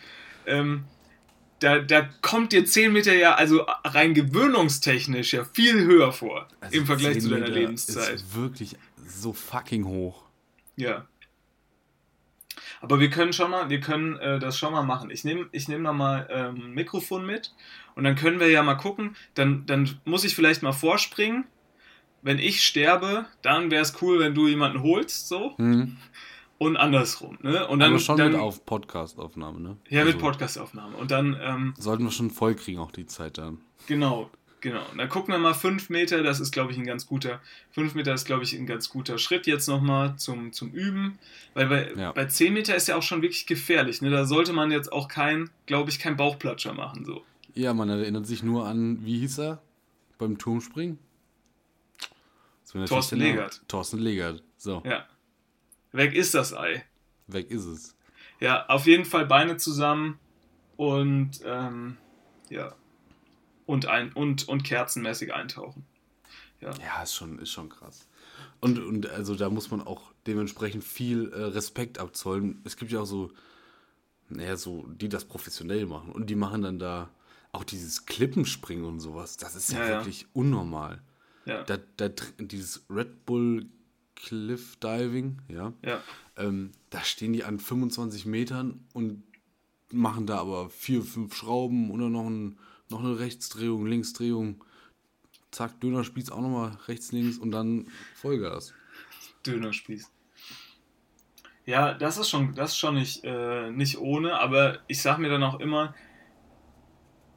[0.47, 0.85] Ähm,
[1.61, 6.77] da, da kommt dir 10 Meter ja, also rein gewöhnungstechnisch ja viel höher vor Also
[6.77, 8.15] im Vergleich 10 zu deiner Meter Lebenszeit.
[8.15, 10.25] Ist wirklich so fucking hoch.
[10.77, 11.07] Ja.
[12.81, 15.11] Aber wir können schon mal, wir können äh, das schon mal machen.
[15.11, 17.55] Ich nehme ich nehm noch mal ähm, ein Mikrofon mit
[17.95, 19.17] und dann können wir ja mal gucken.
[19.35, 21.47] Dann, dann muss ich vielleicht mal vorspringen.
[22.23, 25.57] Wenn ich sterbe, dann wäre es cool, wenn du jemanden holst, so.
[25.59, 25.97] Hm.
[26.59, 27.67] Und andersrum, ne?
[27.69, 29.77] Und dann, Aber schon dann mit auf Podcast-Aufnahme, ne?
[29.91, 30.97] Ja, mit Also, Podcastaufnahme.
[30.97, 33.59] Und dann, ähm, Sollten wir schon voll kriegen, auch die Zeit dann.
[33.87, 34.31] Genau,
[34.63, 34.81] genau.
[34.91, 37.41] Und dann gucken wir mal 5 Meter, das ist, glaube ich, ein ganz guter,
[37.73, 41.19] 5 Meter ist, glaube ich, ein ganz guter Schritt jetzt nochmal zum, zum Üben.
[41.53, 42.13] Weil bei, Ja.
[42.13, 44.01] bei 10 Meter ist ja auch schon wirklich gefährlich.
[44.01, 44.09] Ne?
[44.09, 47.05] Da sollte man jetzt auch kein, glaube ich, kein Bauchplatscher machen.
[47.05, 47.23] So.
[47.55, 49.61] Ja, man erinnert sich nur an, wie hieß er?
[50.17, 50.99] Beim Turmspringen?
[52.89, 53.31] Thorsten Name.
[53.31, 53.63] Legert.
[53.69, 54.43] Thorsten Legert.
[54.57, 55.05] So, Ja.
[55.97, 56.85] Weg ist das Ei.
[57.27, 57.97] weg ist es.
[58.41, 60.19] Ja, auf jeden Fall Beine zusammen
[60.77, 61.97] und ähm,
[62.51, 62.75] ja.
[63.65, 65.85] Und, ein, und, und kerzenmäßig eintauchen.
[66.61, 66.71] Ja,
[67.03, 68.07] ist schon, ist schon krass.
[68.61, 72.61] Und, und also da muss man auch dementsprechend viel äh, Respekt abzollen.
[72.65, 73.33] Es gibt ja auch so,
[74.29, 76.13] naja, so, die das professionell machen.
[76.13, 77.11] Und die machen dann da
[77.53, 79.37] auch dieses Klippenspringen und sowas.
[79.37, 79.99] Das ist ja, Ja, ja.
[79.99, 81.01] wirklich unnormal.
[81.45, 83.67] Ja, Da, da, dieses Red Bull
[84.17, 86.03] Cliff Diving, ja, ja.
[86.37, 89.23] ähm, da stehen die an 25 Metern und
[89.93, 94.65] machen da aber vier, fünf Schrauben oder noch, ein, noch eine Rechtsdrehung, Linksdrehung.
[95.51, 98.75] Zack, Dönerspieß auch nochmal rechts, links und dann Vollgas.
[99.47, 100.11] Dönerspieß.
[101.67, 105.29] Ja, das ist schon, das ist schon nicht, äh, nicht ohne, aber ich sag mir
[105.29, 105.95] dann auch immer,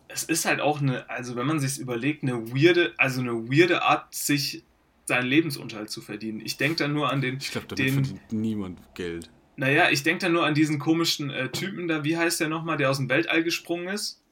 [0.08, 3.84] es ist halt auch eine, also wenn man sich überlegt, eine weirde, also eine weirde
[3.84, 4.64] Art, sich
[5.10, 6.40] seinen Lebensunterhalt zu verdienen.
[6.40, 7.38] Ich denke dann nur an den.
[7.38, 9.30] Ich glaube, damit den, verdient niemand Geld.
[9.58, 12.78] Naja, ich denke dann nur an diesen komischen äh, Typen da, wie heißt der nochmal,
[12.78, 14.24] der aus dem Weltall gesprungen ist?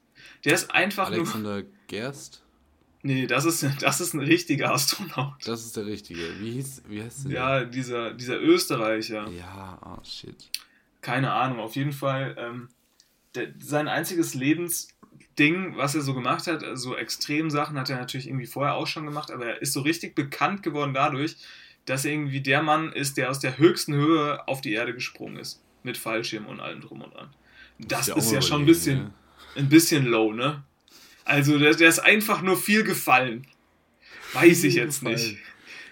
[0.45, 1.65] Der ist einfach Alexander nur.
[1.87, 2.43] Gerst?
[3.03, 5.35] Nee, das ist, das ist ein richtiger Astronaut.
[5.45, 6.39] Das ist der richtige.
[6.39, 7.31] Wie, hieß, wie heißt der?
[7.31, 9.29] Ja, dieser, dieser Österreicher.
[9.29, 10.49] Ja, ah, shit.
[11.01, 12.35] Keine Ahnung, auf jeden Fall.
[12.39, 12.69] Ähm,
[13.35, 14.33] der, sein einziges
[15.37, 18.75] Lebensding, was er so gemacht hat, also so extrem Sachen hat er natürlich irgendwie vorher
[18.75, 21.35] auch schon gemacht, aber er ist so richtig bekannt geworden dadurch,
[21.85, 25.37] dass er irgendwie der Mann ist, der aus der höchsten Höhe auf die Erde gesprungen
[25.37, 25.61] ist.
[25.83, 27.29] Mit Fallschirm und allem drum und dran.
[27.79, 29.13] Das ja ist ja schon ein bisschen, ne?
[29.55, 30.63] ein bisschen low, ne?
[31.23, 33.45] Also der, der ist einfach nur viel gefallen.
[34.33, 35.15] Weiß ich Viel jetzt gefallen.
[35.15, 35.37] nicht.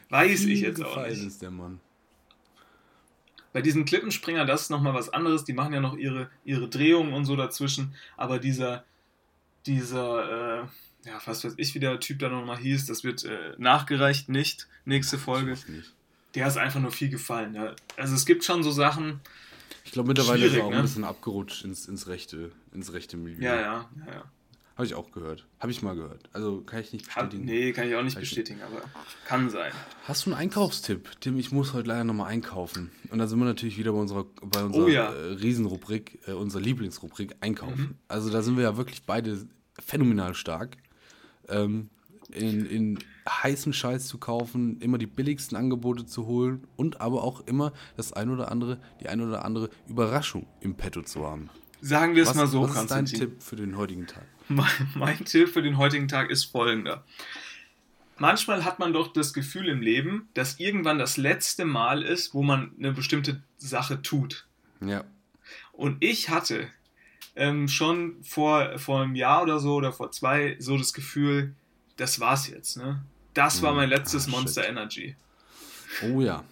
[0.09, 1.25] Weiß ich Viel jetzt auch nicht.
[1.25, 1.79] ist der Mann.
[3.53, 5.45] Bei diesen Klippenspringer, das ist nochmal was anderes.
[5.45, 7.95] Die machen ja noch ihre, ihre Drehungen und so dazwischen.
[8.17, 8.83] Aber dieser,
[9.67, 13.53] dieser, äh, ja, was weiß ich, wie der Typ da nochmal hieß, das wird äh,
[13.57, 14.67] nachgereicht, nicht.
[14.85, 15.51] Nächste Folge.
[15.51, 15.93] Nicht.
[16.35, 17.55] Der ist einfach nur viel gefallen.
[17.55, 17.75] Ja.
[17.97, 19.21] Also es gibt schon so Sachen.
[19.83, 20.77] Ich glaube, mittlerweile ist er auch ne?
[20.77, 23.43] ein bisschen abgerutscht ins, ins, rechte, ins rechte Milieu.
[23.43, 24.23] Ja, ja, ja, ja.
[24.75, 25.47] Habe ich auch gehört.
[25.59, 26.29] Habe ich mal gehört.
[26.33, 27.45] Also kann ich nicht Hab, bestätigen.
[27.45, 28.81] nee, kann ich auch nicht Kann bestätigen, aber
[29.25, 29.71] kann sein.
[30.05, 31.09] Hast du einen Einkaufstipp?
[31.21, 32.91] Tim, ich muss heute leider nochmal einkaufen.
[33.09, 35.13] Und da sind wir natürlich wieder bei unserer, bei unserer Oh ja.
[35.13, 37.79] äh, Riesenrubrik, äh, unserer Lieblingsrubrik Einkaufen.
[37.81, 37.95] Mhm.
[38.09, 39.47] Also da sind wir ja wirklich beide
[39.79, 40.75] phänomenal stark.
[41.47, 41.89] Ähm,
[42.33, 47.47] in, in heißen Scheiß zu kaufen, immer die billigsten Angebote zu holen und aber auch
[47.47, 51.49] immer das ein oder andere, die ein oder andere Überraschung im Petto zu haben.
[51.81, 53.19] Sagen wir es mal so, was ist dein Konstantin.
[53.19, 54.25] Tipp für den heutigen Tag?
[54.47, 57.03] Mein, mein Tipp für den heutigen Tag ist folgender.
[58.17, 62.43] Manchmal hat man doch das Gefühl im Leben, dass irgendwann das letzte Mal ist, wo
[62.43, 64.45] man eine bestimmte Sache tut.
[64.79, 65.03] Ja.
[65.73, 66.67] Und ich hatte
[67.35, 71.53] ähm, schon vor, vor einem Jahr oder so oder vor zwei so das Gefühl,
[71.97, 72.77] das war's jetzt.
[72.77, 73.03] Ne?
[73.33, 74.67] Das war Hm, mein letztes ah, Monster.
[74.67, 75.15] Energy.
[76.03, 76.43] Oh ja.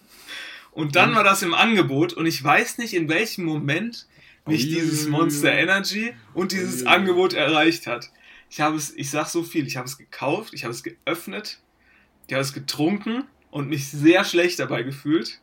[0.70, 4.06] Und dann war das im Angebot und ich weiß nicht, in welchem Moment
[4.46, 4.58] Uiuiui.
[4.58, 6.86] dieses Monster Energy und dieses.
[6.86, 8.10] Angebot erreicht hat.
[8.50, 11.60] Ich habe es, ich sag so viel, ich habe es gekauft, ich habe es geöffnet,
[12.26, 15.40] ich habe es getrunken und mich sehr schlecht dabei gefühlt.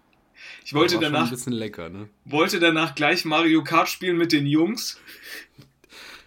[0.65, 2.09] Ich wollte danach, ein bisschen lecker, ne?
[2.25, 4.99] wollte danach gleich Mario Kart spielen mit den Jungs,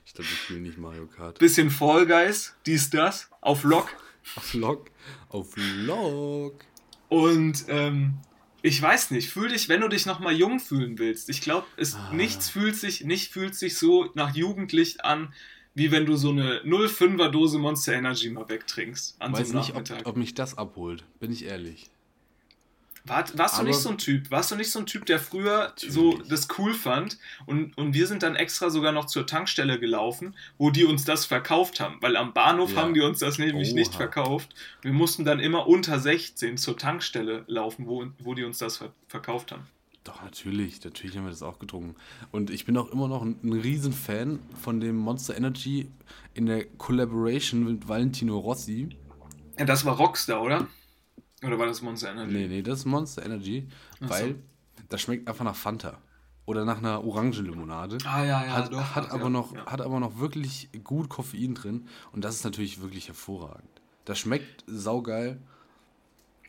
[0.07, 1.39] Ich glaube, ich spiele nicht Mario Kart.
[1.39, 3.89] bisschen Fall Guys, dies, das, auf Lock.
[4.37, 4.91] Auf Log.
[5.29, 6.65] Auf Log.
[7.09, 8.15] Und ähm,
[8.65, 11.29] ich weiß nicht, fühl dich, wenn du dich nochmal jung fühlen willst.
[11.29, 12.13] Ich glaube, es Ah.
[12.15, 15.35] nichts fühlt sich, nicht fühlt sich so nach Jugendlicht an,
[15.75, 19.67] wie wenn du so eine 0,5er Dose Monster Energy mal wegtrinkst an Weiß so einem
[19.67, 21.05] nicht, ob, ob mich das abholt.
[21.21, 21.91] Bin ich ehrlich.
[23.07, 24.31] War, warst du Aber- nicht so ein Typ?
[24.31, 26.29] Warst du nicht so ein Typ, der früher so Natürlich.
[26.29, 30.71] das cool fand und, und wir sind dann extra sogar noch zur Tankstelle gelaufen, wo
[30.71, 32.81] die uns das verkauft haben, weil am Bahnhof Ja.
[32.81, 33.75] haben die uns das nämlich Oha.
[33.75, 34.55] nicht verkauft.
[34.81, 38.93] Wir mussten dann immer unter 16 zur Tankstelle laufen, wo, wo die uns das ver
[39.09, 39.67] verkauft haben.
[40.05, 40.83] Doch, natürlich.
[40.85, 41.95] Natürlich haben wir das auch getrunken.
[42.31, 45.89] Und ich bin auch immer noch ein, ein Riesenfan von dem Monster Energy
[46.35, 48.89] in der Collaboration mit Valentino Rossi.
[49.59, 50.67] Ja, das war Rockstar, oder?
[51.45, 52.33] Oder war das Monster Energy?
[52.33, 53.69] Nee, nee, das ist Monster Energy,
[54.01, 54.09] Ach so.
[54.11, 54.35] weil
[54.89, 55.99] das schmeckt einfach nach Fanta.
[56.47, 57.99] Oder nach einer Orangenlimonade.
[58.05, 58.95] Ah, ja, ja, hat, doch.
[58.95, 59.67] hat, ach, aber ja, noch, ja.
[59.67, 61.89] hat aber noch wirklich gut Koffein drin.
[62.13, 63.69] Und das ist natürlich wirklich hervorragend.
[64.05, 65.39] Das schmeckt saugeil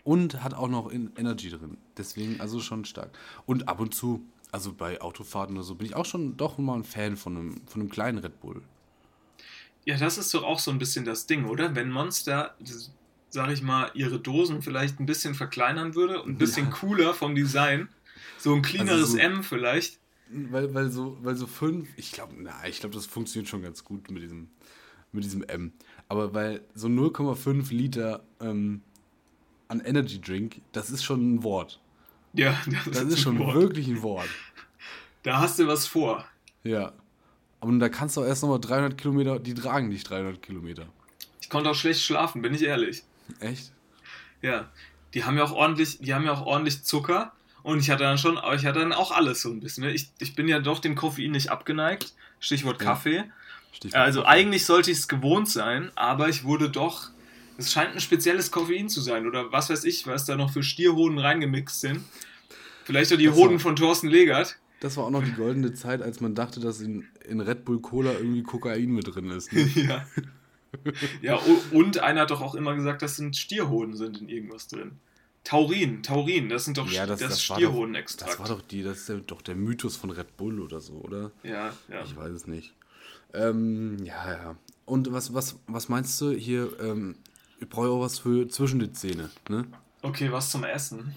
[0.03, 1.77] und hat auch noch Energy drin.
[1.97, 3.17] Deswegen also schon stark.
[3.45, 6.75] Und ab und zu, also bei Autofahrten oder so, bin ich auch schon doch mal
[6.75, 8.62] ein Fan von einem, von einem kleinen Red Bull.
[9.86, 11.75] Ja, das ist doch auch so ein bisschen das Ding, oder?
[11.75, 12.55] Wenn Monster,
[13.36, 16.71] sag ich mal, ihre Dosen vielleicht ein bisschen verkleinern würde und ein bisschen Ja.
[16.71, 17.89] cooler vom Design,
[18.38, 20.00] so ein cleaneres so- M vielleicht.
[20.30, 23.84] Weil, weil so, weil so fünf, ich glaube, na, ich glaube, das funktioniert schon ganz
[23.84, 24.48] gut mit diesem,
[25.12, 25.74] mit diesem M.
[26.08, 28.82] Aber weil so 0,5 Liter ähm,
[29.67, 31.80] an Energy Drink, das ist schon ein Wort.
[32.34, 32.58] Ja,
[32.91, 33.56] Das ist schon ein Wort.
[33.56, 34.30] wirklich ein Wort.
[35.24, 36.26] Da hast du was vor.
[36.63, 36.93] Ja.
[37.60, 40.86] Und da kannst du auch erst nochmal 300 Kilometer, die tragen nicht 300 Kilometer.
[41.41, 43.04] Ich konnte auch schlecht schlafen, bin ich ehrlich.
[43.39, 43.71] Echt?
[44.41, 44.69] Ja.
[45.13, 47.31] Die haben ja auch ordentlich, die haben ja auch ordentlich Zucker.
[47.63, 49.85] Und ich hatte dann schon, aber ich hatte dann auch alles so ein bisschen.
[49.85, 49.91] Ne?
[49.93, 52.13] Ich, ich bin ja doch dem Koffein nicht abgeneigt.
[52.39, 52.89] Stichwort Ja.
[52.89, 53.23] Kaffee.
[53.71, 54.31] Stichwort Also Kaffee.
[54.33, 57.09] eigentlich sollte ich es gewohnt sein, aber ich wurde doch.
[57.57, 60.61] Es scheint ein spezielles Koffein zu sein oder was weiß ich, was da noch für
[60.61, 62.01] Stierhoden reingemixt sind.
[62.83, 64.57] Vielleicht auch die Das war- Hoden von Thorsten Legert.
[64.81, 67.79] Das war auch noch die goldene Zeit, als man dachte, dass in, in Red Bull
[67.79, 69.51] Cola irgendwie Kokain mit drin ist.
[69.53, 69.61] Ne?
[69.75, 70.05] ja.
[71.21, 71.39] Ja,
[71.71, 74.99] und einer hat doch auch immer gesagt, dass sind Stierhoden sind in irgendwas drin.
[75.45, 78.32] Taurin, Taurin, das sind doch Ja, das, das, das, war doch, Stierhodenextrakt.
[78.34, 81.32] das war doch die, das ist doch der Mythos von Red Bull oder so, oder?
[81.43, 82.04] ja, ja.
[82.04, 82.73] Ich weiß es nicht.
[83.34, 84.56] Ähm, ja, ja.
[84.86, 86.78] Und was, was, was meinst du hier?
[86.80, 87.15] Ähm,
[87.60, 89.65] ich brauche auch was für zwischen die Zähne, ne?
[90.01, 91.15] Okay, was zum Essen?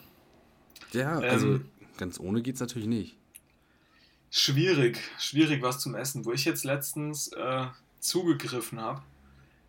[0.92, 1.68] Ja, also Ähm.
[1.96, 3.16] ganz ohne geht's natürlich nicht.
[4.30, 6.24] Schwierig, schwierig was zum Essen.
[6.24, 7.66] Wo ich jetzt letztens äh,
[8.00, 9.02] zugegriffen habe,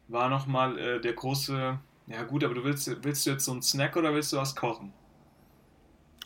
[0.09, 1.79] war nochmal äh, der große.
[2.07, 4.55] Ja, gut, aber du willst, willst du jetzt so einen Snack oder willst du was
[4.55, 4.91] kochen?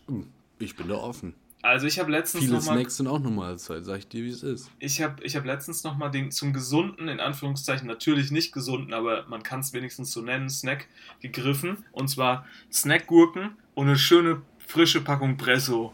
[0.07, 0.27] Hm,
[0.59, 1.33] Ich bin da offen.
[1.61, 2.75] Also, ich habe letztens Viele nochmal.
[2.77, 4.69] Snacks sind auch Normalzeit, sag ich dir, wie es ist.
[4.79, 9.25] Ich habe ich hab letztens nochmal den zum gesunden, in Anführungszeichen natürlich nicht gesunden, aber
[9.27, 10.87] man kann es wenigstens so nennen, Snack
[11.21, 11.85] gegriffen.
[11.93, 15.93] Und zwar Snackgurken und eine schöne frische Packung Bresso.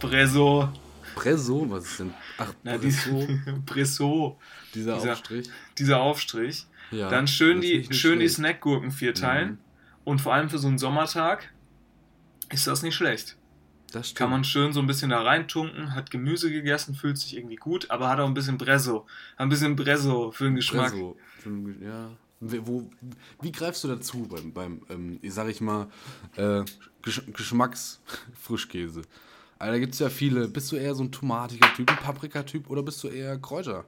[0.00, 0.70] Bresso.
[1.14, 2.14] Presso, was ist denn?
[2.38, 4.38] Ach, Na, Presso, die, Bresso.
[4.74, 5.50] dieser dieser- Aufstrich.
[5.78, 6.66] Dieser Aufstrich.
[6.90, 8.28] Ja, Dann schön die, schön die.
[8.28, 9.50] Snackgurken vierteilen.
[9.50, 9.58] Mhm.
[10.04, 11.52] Und vor allem für so einen Sommertag
[12.52, 13.36] ist das nicht schlecht.
[13.92, 14.18] Das stimmt.
[14.18, 17.90] Kann man schön so ein bisschen da reintunken, hat Gemüse gegessen, fühlt sich irgendwie gut,
[17.90, 19.06] aber hat auch ein bisschen Bresso.
[19.36, 20.92] Ein bisschen Bresso für den Geschmack.
[20.92, 21.14] Ge-
[21.82, 22.10] Ja.
[22.40, 22.90] Wie- Wo,
[23.40, 25.86] wie greifst du dazu beim, beim ähm, ich sag ich mal,
[26.36, 26.62] äh,
[27.02, 29.02] Gesch Geschmacksfrischkäse?
[29.58, 30.48] Also da gibt es ja viele.
[30.48, 33.86] Bist du eher so ein tomatiger Typ, ein Paprikatyp oder bist du eher Kräuter?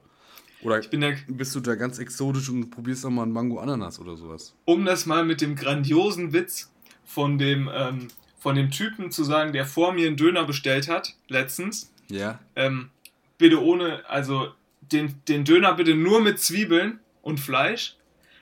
[0.61, 3.99] Oder Ich bin der, bist du da ganz exotisch und probierst auch mal ein Mango-Ananas
[3.99, 4.55] oder sowas?
[4.65, 6.71] um das mal mit dem grandiosen Witz
[7.05, 11.15] von dem, ähm, von dem Typen zu sagen, der vor mir einen Döner bestellt hat,
[11.27, 11.91] letztens.
[12.09, 12.39] Ja.
[12.55, 12.89] Ähm,
[13.37, 14.49] bitte ohne, also
[14.81, 17.95] den, den Döner bitte nur mit Zwiebeln und Fleisch,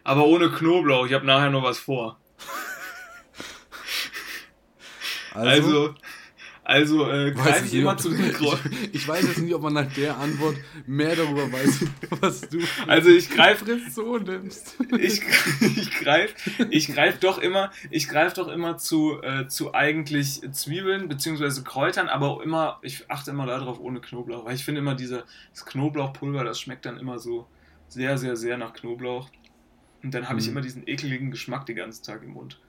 [0.04, 1.06] aber ohne Knoblauch.
[1.06, 2.20] Ich habe nachher noch was vor.
[5.34, 5.96] Also, also
[7.10, 8.72] äh, weiß greife ich immer zu den Kräutern.
[8.72, 11.86] ich, ich weiß jetzt nicht, ob man nach der Antwort mehr darüber weiß,
[12.22, 14.76] was du Also ich greife Presso nimmst.
[15.00, 15.22] ich,
[15.62, 16.34] ich greife
[16.70, 21.62] ich greif doch immer, ich greife doch immer zu, äh, zu eigentlich Zwiebeln bzw.
[21.64, 25.24] Kräutern, aber auch immer, ich achte immer darauf ohne Knoblauch, weil ich finde immer diese,
[25.54, 27.48] das Knoblauchpulver, das schmeckt dann immer so
[27.88, 29.30] sehr, sehr, sehr nach Knoblauch.
[30.04, 30.52] Und dann habe ich Mhm.
[30.52, 32.60] immer diesen ekeligen Geschmack den ganzen Tag im Mund.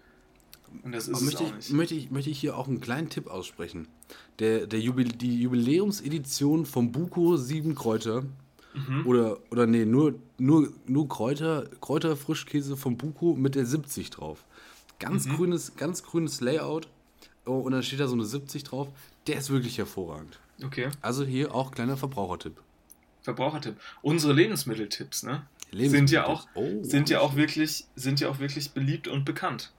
[0.82, 1.72] Und das ist Aber es möchte auch ich, nicht.
[1.72, 3.88] möchte, ich, möchte ich hier auch einen kleinen Tipp aussprechen.
[4.38, 8.24] Der, der Jubil die Jubiläumsedition vom Buko 7 Kräuter
[8.74, 9.06] Mhm.
[9.06, 14.44] oder, oder nee, nur, nur, nur Kräuter, Kräuterfrischkäse vom Buko mit der 70 drauf.
[14.98, 15.36] Ganz, Mhm.
[15.36, 16.86] grünes, ganz grünes Layout
[17.46, 18.88] oh, und dann steht da so eine 70 drauf.
[19.26, 20.38] Der ist wirklich hervorragend.
[20.62, 22.60] Okay, Also hier auch kleiner Verbrauchertipp.
[23.22, 23.76] Verbrauchertipp.
[24.02, 25.46] Unsere Lebensmitteltipps, ne?
[25.72, 29.24] Sind ja Lebensmittel- auch, Oh, sind ja auch wirklich, sind ja auch wirklich beliebt und
[29.24, 29.72] bekannt.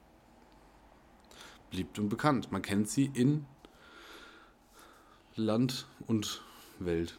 [1.69, 2.51] Beliebt und bekannt.
[2.51, 3.45] Man kennt sie in
[5.35, 6.41] Land und
[6.79, 7.17] Welt.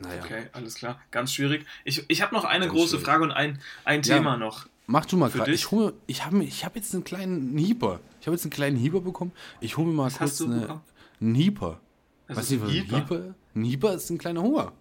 [0.00, 0.22] Naja.
[0.22, 1.00] Okay, alles klar.
[1.10, 1.66] Ganz schwierig.
[1.84, 3.04] Ich, ich habe noch eine Ganz große schwierig.
[3.04, 4.16] Frage und ein, ein Ja.
[4.16, 4.66] Thema noch.
[4.86, 5.52] Mach du mal gerade.
[5.52, 5.66] Ich,
[6.06, 8.00] ich habe ich hab jetzt einen kleinen Hieper.
[8.20, 9.32] Ich habe jetzt einen kleinen Hieper bekommen.
[9.60, 10.80] Ich hole mir mal Was kurz hast du eine,
[11.20, 11.80] einen Hieper.
[12.28, 13.34] Weißt ist du was ein Hieper?
[13.54, 14.72] Ein Hieper ist ein kleiner Hunger.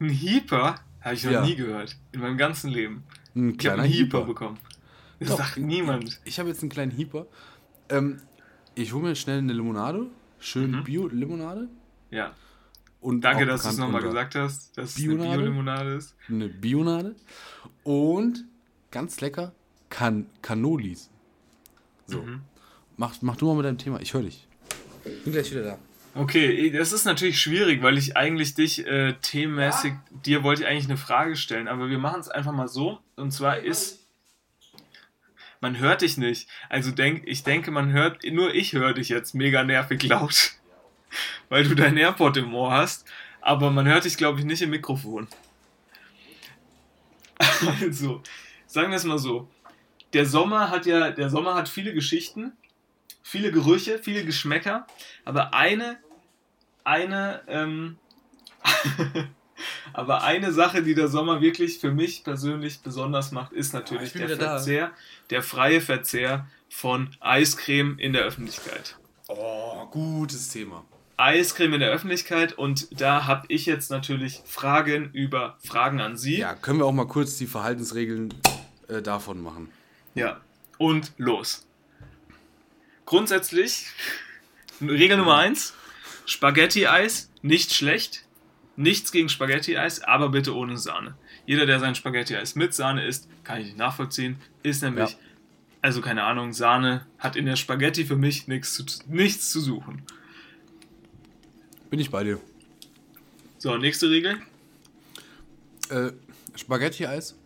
[0.00, 0.76] Ein Hieper?
[1.00, 1.44] Habe ich noch Ja.
[1.44, 1.96] nie gehört.
[2.12, 3.02] In meinem ganzen Leben.
[3.34, 4.26] Ein Ich habe kleiner einen Hieper Hieper.
[4.28, 4.58] bekommen.
[5.18, 5.38] Das Doch.
[5.38, 6.20] sagt niemand.
[6.24, 7.26] Ich habe jetzt einen kleinen Hieper.
[7.88, 8.20] Ähm,
[8.76, 10.06] ich hole mir schnell eine Limonade.
[10.38, 10.84] Schön Mhm.
[10.84, 11.68] Bio-Limonade.
[12.10, 12.34] Ja.
[13.00, 15.38] Und Danke, dass du es nochmal gesagt hast, dass es eine Bionade?
[15.38, 16.14] Bio-Limonade ist.
[16.28, 17.16] Eine Bionade.
[17.84, 18.44] Und
[18.90, 19.52] ganz lecker,
[19.90, 21.10] kan Cannolis.
[22.06, 22.22] So.
[22.22, 22.42] Mhm.
[22.96, 24.00] Mach, mach du mal mit deinem Thema.
[24.00, 24.46] Ich höre dich.
[25.24, 25.78] Bin gleich wieder da.
[26.14, 29.92] Okay, das ist natürlich schwierig, weil ich eigentlich dich äh, themenmäßig,
[30.24, 32.98] dir wollte ich eigentlich eine Frage stellen, aber wir machen es einfach mal so.
[33.16, 34.05] Und zwar ist,
[35.60, 36.48] man hört dich nicht.
[36.68, 40.52] Also denk, ich denke, man hört, nur ich höre dich jetzt mega nervig laut,
[41.48, 43.06] weil du dein AirPod im Ohr hast,
[43.40, 45.28] aber man hört dich, glaube ich, nicht im Mikrofon.
[47.80, 48.22] Also,
[48.66, 49.48] sagen wir es mal so.
[50.12, 52.52] Der Sommer hat ja, der Sommer hat viele Geschichten,
[53.22, 54.86] viele Gerüche, viele Geschmäcker,
[55.24, 55.98] aber eine,
[56.84, 57.98] eine, ähm,
[59.92, 64.12] aber eine Sache, die der Sommer wirklich für mich persönlich besonders macht, ist natürlich ich
[64.12, 64.56] bin der wieder da.
[64.56, 64.90] Verzehr,
[65.30, 68.96] der freie Verzehr von Eiscreme in der Öffentlichkeit.
[69.28, 70.84] Oh, gutes Thema.
[71.16, 76.38] Eiscreme in der Öffentlichkeit und da habe ich jetzt natürlich Fragen über Fragen an Sie.
[76.38, 78.34] Ja, können wir auch mal kurz die Verhaltensregeln
[78.88, 79.70] äh, davon machen.
[80.14, 80.40] Ja.
[80.78, 81.66] Und los.
[83.06, 83.86] Grundsätzlich,
[84.82, 85.72] Regel Nummer 1,
[86.26, 88.25] Spaghetti-Eis, nicht schlecht.
[88.76, 91.14] Nichts gegen Spaghetti-Eis, aber bitte ohne Sahne.
[91.46, 95.16] Jeder, der sein Spaghetti-Eis mit Sahne isst, kann ich nicht nachvollziehen, ist nämlich, Ja.
[95.80, 100.02] also keine Ahnung, Sahne hat in der Spaghetti für mich nichts zu, nichts zu suchen.
[101.88, 102.38] Bin ich bei dir.
[103.58, 104.38] So, nächste Regel.
[105.88, 106.10] Äh,
[106.54, 107.36] Spaghetti-Eis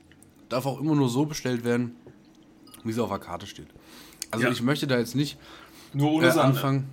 [0.49, 1.95] darf auch immer nur so bestellt werden,
[2.83, 3.69] wie es auf der Karte steht.
[4.31, 4.51] Also Ja.
[4.53, 5.39] ich möchte da jetzt nicht
[5.93, 6.55] Nur ohne äh, Sahne.
[6.55, 6.89] anfangen.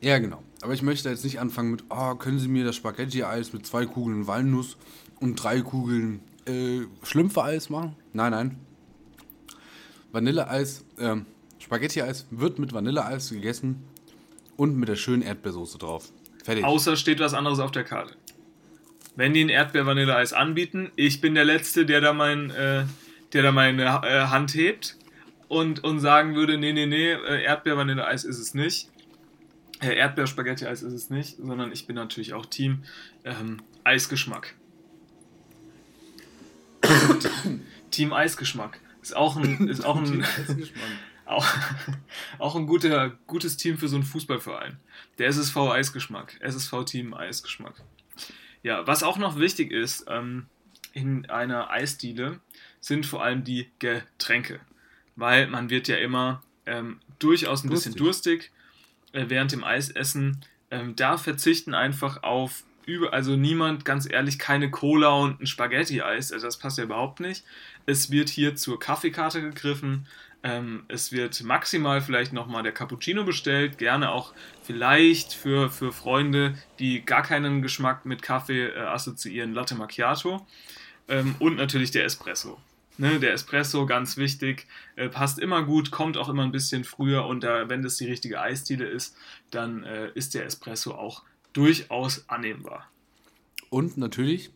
[0.00, 0.42] Ja, genau.
[0.64, 3.84] Aber ich möchte jetzt nicht anfangen mit, oh, können Sie mir das Spaghetti-Eis mit zwei
[3.84, 4.78] Kugeln Walnuss
[5.20, 7.94] und drei Kugeln äh, Schlümpfe-Eis machen?
[8.14, 8.58] Nein, nein.
[10.10, 11.26] Vanilleeis, ähm,
[11.58, 13.84] Spaghetti-Eis wird mit Vanilleeis gegessen
[14.56, 16.10] und mit der schönen Erdbeersoße drauf.
[16.42, 16.64] Fertig.
[16.64, 18.16] Außer steht was anderes auf der Karte.
[19.16, 22.84] Wenn die ein Erdbeer-Vanilleeis anbieten, ich bin der Letzte, der da, mein, äh,
[23.34, 24.96] der da meine äh, Hand hebt
[25.48, 28.88] und, und sagen würde, nee, nee, nee, äh, Erdbeer-Vanilleeis ist es nicht.
[29.80, 32.84] Erdbeer-Spaghetti-Eis ist es nicht, sondern ich bin natürlich auch Team
[33.24, 34.54] ähm, Eisgeschmack.
[37.90, 38.80] Team Eisgeschmack.
[39.02, 40.24] Ist auch ein, ist auch ein,
[41.26, 41.46] auch,
[42.38, 44.78] auch ein guter, gutes Team für so einen Fußballverein.
[45.18, 46.38] Der SSV Eisgeschmack.
[46.40, 47.74] SSV Team Eisgeschmack.
[48.62, 50.46] Ja, was auch noch wichtig ist ähm,
[50.92, 52.40] in einer Eisdiele,
[52.80, 54.60] sind vor allem die Getränke.
[55.16, 58.50] Weil man wird ja immer ähm, durchaus ein bisschen durstig
[59.14, 60.40] während dem Eisessen.
[60.70, 66.32] Ähm, da verzichten einfach auf über, also niemand, ganz ehrlich, keine Cola und ein Spaghetti-Eis,
[66.32, 67.44] also das passt ja überhaupt nicht.
[67.86, 70.06] Es wird hier zur Kaffeekarte gegriffen.
[70.42, 76.54] Ähm, es wird maximal vielleicht nochmal der Cappuccino bestellt, gerne auch vielleicht für, für Freunde,
[76.78, 80.46] die gar keinen Geschmack mit Kaffee äh, assoziieren, Latte Macchiato.
[81.08, 82.58] Ähm, und natürlich der Espresso.
[82.96, 87.26] Ne, der Espresso, ganz wichtig, äh, passt immer gut, kommt auch immer ein bisschen früher
[87.26, 89.16] und da, wenn das die richtige Eisdiele ist,
[89.50, 92.88] dann äh, ist der Espresso auch durchaus annehmbar.
[93.68, 94.52] Und natürlich,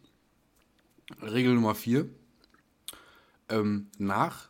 [1.20, 2.08] Regel Nummer 4,
[3.48, 4.48] ähm, nach,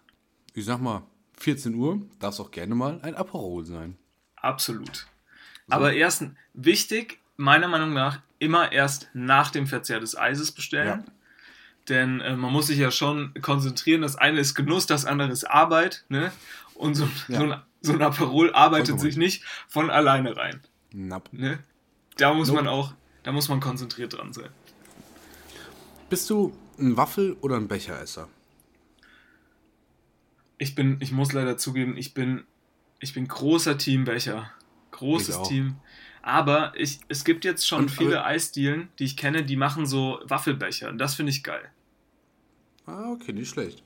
[0.52, 1.02] ich sag mal,
[1.38, 3.96] 14 Uhr darf es auch gerne mal ein Aperol sein.
[4.36, 5.06] Absolut.
[5.70, 6.24] Aber erst
[6.54, 11.04] wichtig, meiner Meinung nach, immer erst nach dem Verzehr des Eises bestellen.
[11.06, 11.12] Ja.
[11.88, 14.02] Denn äh, man muss sich ja schon konzentrieren.
[14.02, 16.04] Das eine ist Genuss, das andere ist Arbeit.
[16.08, 16.30] Ne?
[16.74, 17.38] Und so, Ja.
[17.38, 20.60] so, ein, so ein Aperol arbeitet Vollkommen sich nicht von alleine rein.
[20.92, 21.28] Napp.
[21.32, 21.58] Ne?
[22.16, 22.62] Da muss Nope.
[22.62, 24.48] man auch, da muss man konzentriert dran sein.
[26.10, 28.28] Bist du ein Waffel- oder ein Becheresser?
[30.58, 32.44] Ich bin, ich muss leider zugeben, ich bin,
[33.00, 34.50] ich bin großer Teambecher.
[34.90, 35.42] Großes.
[35.44, 35.76] Team.
[36.22, 40.18] Aber ich, es gibt jetzt schon Und- viele Eisdielen, die ich kenne, die machen so
[40.24, 40.88] Waffelbecher.
[40.88, 41.70] Und das finde ich geil.
[42.88, 43.82] Ah, okay, nicht schlecht.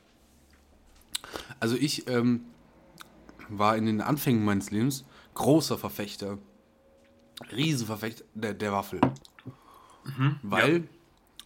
[1.59, 2.45] Also ich ähm,
[3.49, 6.39] war in den Anfängen meines Lebens großer Verfechter,
[7.51, 9.01] Riesenverfechter der, der Waffel.
[10.43, 10.89] Weil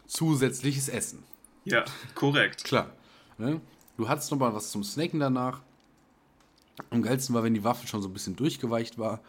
[0.07, 1.23] zusätzliches Essen.
[1.65, 1.85] Ja,
[2.15, 2.65] korrekt.
[2.65, 2.93] Klar.
[3.39, 3.61] Ne?
[3.97, 5.63] Du hattest noch mal was zum Snacken danach.
[6.91, 9.21] Am geilsten war, wenn die Waffel schon so ein bisschen durchgeweicht war.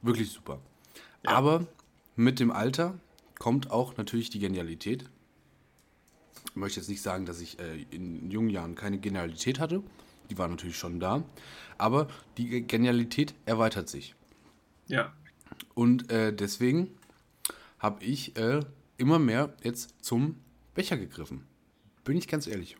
[0.00, 0.60] Wirklich super.
[1.24, 1.66] Aber
[2.16, 2.98] mit dem Alter
[3.38, 5.10] kommt auch natürlich die Genialität.
[6.50, 9.82] Ich möchte jetzt nicht sagen, dass ich äh, in jungen Jahren keine Genialität hatte.
[10.30, 11.22] Die war natürlich schon da.
[11.78, 14.14] Aber die Genialität erweitert sich.
[14.86, 15.12] Ja.
[15.74, 16.90] Und äh, deswegen
[17.78, 18.60] habe ich äh,
[18.96, 20.36] immer mehr jetzt zum
[20.74, 21.46] Becher gegriffen.
[22.04, 22.76] Bin ich ganz ehrlich.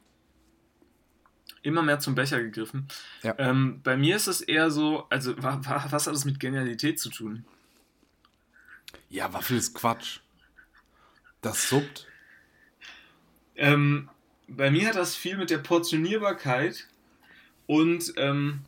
[1.62, 2.88] Immer mehr zum Becher gegriffen.
[3.22, 3.34] Ja.
[3.38, 6.98] Ähm, bei mir ist es eher so, also wa, wa, was hat das mit Genialität
[6.98, 7.44] zu tun?
[9.08, 10.20] Ja, Waffel ist Quatsch.
[11.42, 12.09] Das suppt.
[13.56, 14.08] Ähm,
[14.48, 16.88] bei mir hat das viel mit der Portionierbarkeit
[17.66, 18.60] und ähm,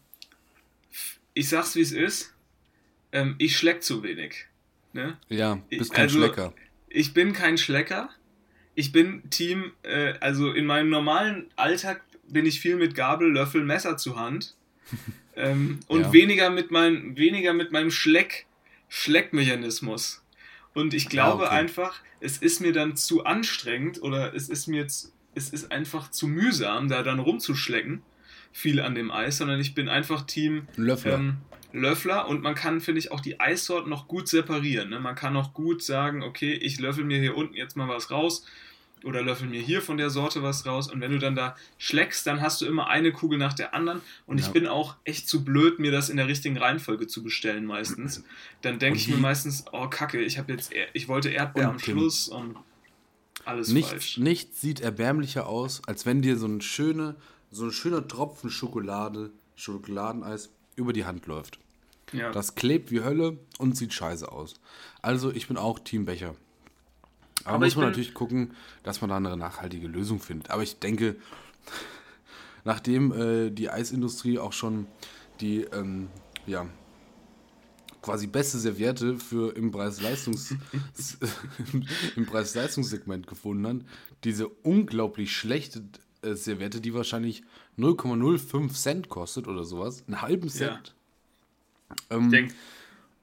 [1.34, 2.34] ich sag's wie es ist,
[3.12, 4.46] ähm, ich schleck zu wenig.
[4.92, 5.16] Ne?
[5.28, 6.52] Ja, bist kein Also, Schlecker.
[6.88, 8.10] Ich bin kein Schlecker.
[8.74, 13.64] Ich bin Team, äh, also in meinem normalen Alltag bin ich viel mit Gabel, Löffel,
[13.64, 14.54] Messer zur Hand.
[15.36, 16.12] ähm, und Ja.
[16.12, 18.46] weniger mit meinem, weniger mit meinem Schleck,
[18.88, 20.21] Schleckmechanismus.
[20.74, 21.54] Und ich glaube okay.
[21.54, 26.10] einfach, es ist mir dann zu anstrengend oder es ist mir zu, es ist einfach
[26.10, 28.02] zu mühsam, da dann rumzuschlecken,
[28.52, 31.14] viel an dem Eis, sondern ich bin einfach Team Löffler.
[31.14, 31.36] ähm,
[31.72, 34.90] Löffler und man kann, finde ich, auch die Eissorten noch gut separieren.
[34.90, 35.00] Ne?
[35.00, 38.44] Man kann auch gut sagen, okay, ich löffel mir hier unten jetzt mal was raus
[39.05, 42.26] oder löffel mir hier von der Sorte was raus und wenn du dann da schleckst,
[42.26, 44.53] dann hast du immer eine Kugel nach der anderen und ich Ja.
[44.53, 48.22] bin auch echt zu blöd, mir das in der richtigen Reihenfolge zu bestellen meistens.
[48.62, 51.74] Dann denke ich mir meistens, oh Kacke, ich habe jetzt, Er- ich wollte Erdbeer Und
[51.74, 52.57] am Tim, Schluss und
[53.44, 54.18] alles Nichts, falsch.
[54.18, 57.16] nichts sieht erbärmlicher aus, als wenn dir so ein, schöne,
[57.50, 61.59] so ein schöner Tropfen Schokolade, Schokoladeneis über die Hand läuft.
[62.12, 62.30] Ja.
[62.30, 64.55] Das klebt wie Hölle und sieht scheiße aus.
[65.00, 66.34] Also ich bin auch Team Becher.
[67.45, 70.51] Aber, Aber muss man natürlich gucken, dass man da eine nachhaltige Lösung findet.
[70.51, 71.16] Aber ich denke,
[72.64, 74.86] nachdem äh, die Eisindustrie auch schon
[75.40, 76.09] die ähm,
[76.47, 76.66] ja,
[78.03, 80.55] quasi beste Serviette für im Preis-Leistungs
[82.16, 83.76] im Preis-Leistungssegment gefunden hat,
[84.24, 85.84] diese unglaublich schlechte
[86.22, 87.43] äh, Serviette, die wahrscheinlich
[87.78, 90.95] 0,05 Cent kostet oder sowas, einen halben Cent.
[92.11, 92.53] Ähm, Denk,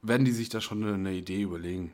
[0.02, 1.92] werden die sich da schon eine, eine Idee überlegen?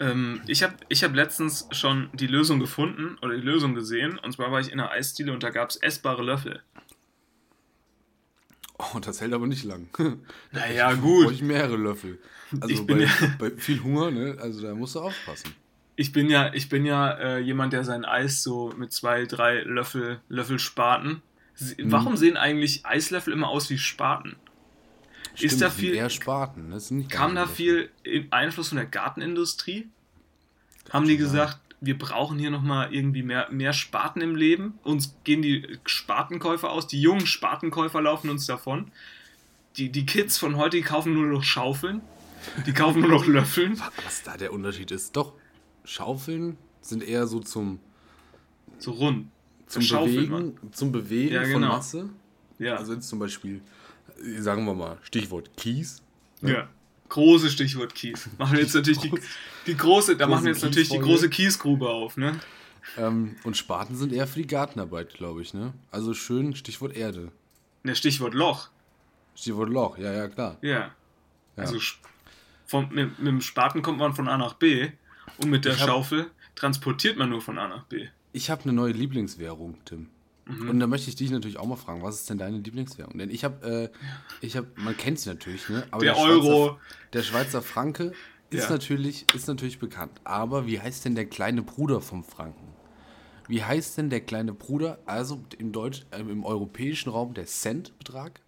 [0.00, 4.18] Ähm, ich habe ich hab letztens schon die Lösung gefunden oder die Lösung gesehen.
[4.18, 6.62] Und zwar war ich in einer Eisdiele und da gab es essbare Löffel.
[8.78, 9.88] Oh, das hält aber nicht lang.
[10.52, 11.32] Naja, Brauche gut.
[11.32, 12.18] ich mehrere Löffel.
[12.60, 14.36] Also Ich bin bei, ja- bei viel Hunger, ne?
[14.40, 15.54] Also da musst du aufpassen.
[15.96, 19.60] Ich bin ja, ich bin ja äh, jemand, der sein Eis so mit zwei, drei
[19.62, 21.22] Löffel, Löffel Spaten.
[21.58, 21.90] Mhm.
[21.90, 24.36] Warum sehen eigentlich Eislöffel immer aus wie Spaten?
[25.36, 26.70] Stimmt, ist da das viel, eher Spaten.
[26.70, 29.86] Das sind nicht kam da viel in- Einfluss von der Gartenindustrie?
[30.90, 31.32] Haben die schon sein.
[31.32, 34.78] gesagt, wir brauchen hier nochmal irgendwie mehr, mehr Spaten im Leben?
[34.82, 38.90] Uns gehen die Spatenkäufer aus, die jungen Spatenkäufer laufen uns davon.
[39.76, 42.00] Die, die Kids von heute, die kaufen nur noch Schaufeln.
[42.66, 43.78] Die kaufen nur noch Löffeln.
[44.04, 45.14] Was da der Unterschied ist.
[45.16, 45.34] Doch,
[45.84, 47.78] Schaufeln sind eher so zum,
[48.78, 49.28] So rund.
[49.66, 51.68] zum Schaufeln, Bewegen, zum Bewegen Ja, von genau.
[51.68, 52.08] Masse.
[52.58, 52.76] Ja.
[52.76, 53.60] Also jetzt zum Beispiel,
[54.38, 56.02] sagen wir mal, Stichwort Kies.
[56.42, 56.68] Ja.
[57.08, 58.28] Große Stichwort Kies.
[58.38, 59.12] Machen jetzt natürlich die,
[59.66, 62.38] die große, da machen wir jetzt natürlich die große Kiesgrube auf, ne?
[62.96, 65.72] Ähm, und Spaten sind eher für die Gartenarbeit, glaube ich, ne?
[65.90, 67.30] Also schön Stichwort Erde.
[67.82, 68.68] Ne, Stichwort Loch.
[69.34, 70.56] Stichwort Loch, ja, ja, klar.
[70.62, 70.70] Ja.
[70.70, 70.90] Ja.
[71.56, 71.78] Also
[72.66, 74.90] vom, mit, mit dem Spaten kommt man von A nach B
[75.38, 78.08] und mit der hab- Schaufel transportiert man nur von A nach B.
[78.32, 80.08] Ich habe eine neue Lieblingswährung, Tim.
[80.46, 80.70] Mhm.
[80.70, 83.18] Und da möchte ich dich natürlich auch mal fragen, was ist denn deine Lieblingswährung?
[83.18, 85.86] Denn ich habe, äh, ich habe, man kennt sie natürlich, ne?
[85.90, 86.80] Aber Der Schweizer, Euro.
[87.12, 88.12] der Schweizer Franke
[88.50, 88.70] ist Ja.
[88.70, 90.20] natürlich, ist natürlich bekannt.
[90.22, 92.68] Aber wie heißt denn der kleine Bruder vom Franken?
[93.48, 98.40] Wie heißt denn der kleine Bruder, also im Deutsch, äh, im europäischen Raum der Centbetrag?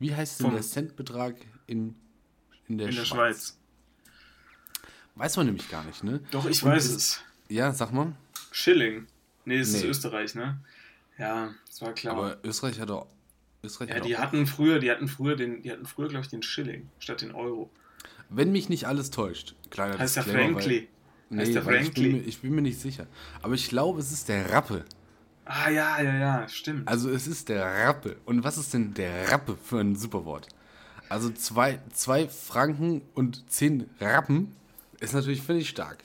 [0.00, 1.36] Wie heißt denn Vom- der Centbetrag
[1.66, 1.94] in,
[2.68, 3.08] in der In der Schweiz?
[3.54, 3.58] Schweiz.
[5.14, 6.20] Weiß man nämlich gar nicht, ne?
[6.30, 7.20] Doch, ich Und weiß ist- es.
[7.48, 8.12] Ja, sag mal.
[8.50, 9.06] Schilling.
[9.44, 9.88] Nee, es ist Nee.
[9.90, 10.58] Österreich, ne?
[11.18, 12.16] Ja, das war klar.
[12.16, 13.06] Aber Österreich hat doch.
[13.62, 16.24] Österreich ja, hat die auch- hatten früher, die hatten früher den, die hatten früher, glaube
[16.24, 17.70] ich, den Schilling statt den Euro.
[18.28, 20.78] Wenn mich nicht alles täuscht, kleiner Heißt der Frankly.
[20.80, 20.88] weil-
[21.28, 22.28] Nee, Heißt der weil ich, bin mir, Frankly.
[22.28, 23.06] ich bin mir nicht sicher.
[23.42, 24.84] Aber ich glaube, es ist der Rappe.
[25.44, 26.86] Ah ja, ja, ja, stimmt.
[26.86, 28.16] Also es ist der Rappe.
[28.26, 30.46] Und was ist denn der Rappe für ein Superwort?
[31.08, 34.54] Also zwei, zwei Franken und zehn Rappen
[35.00, 35.98] ist natürlich, finde ich, stark.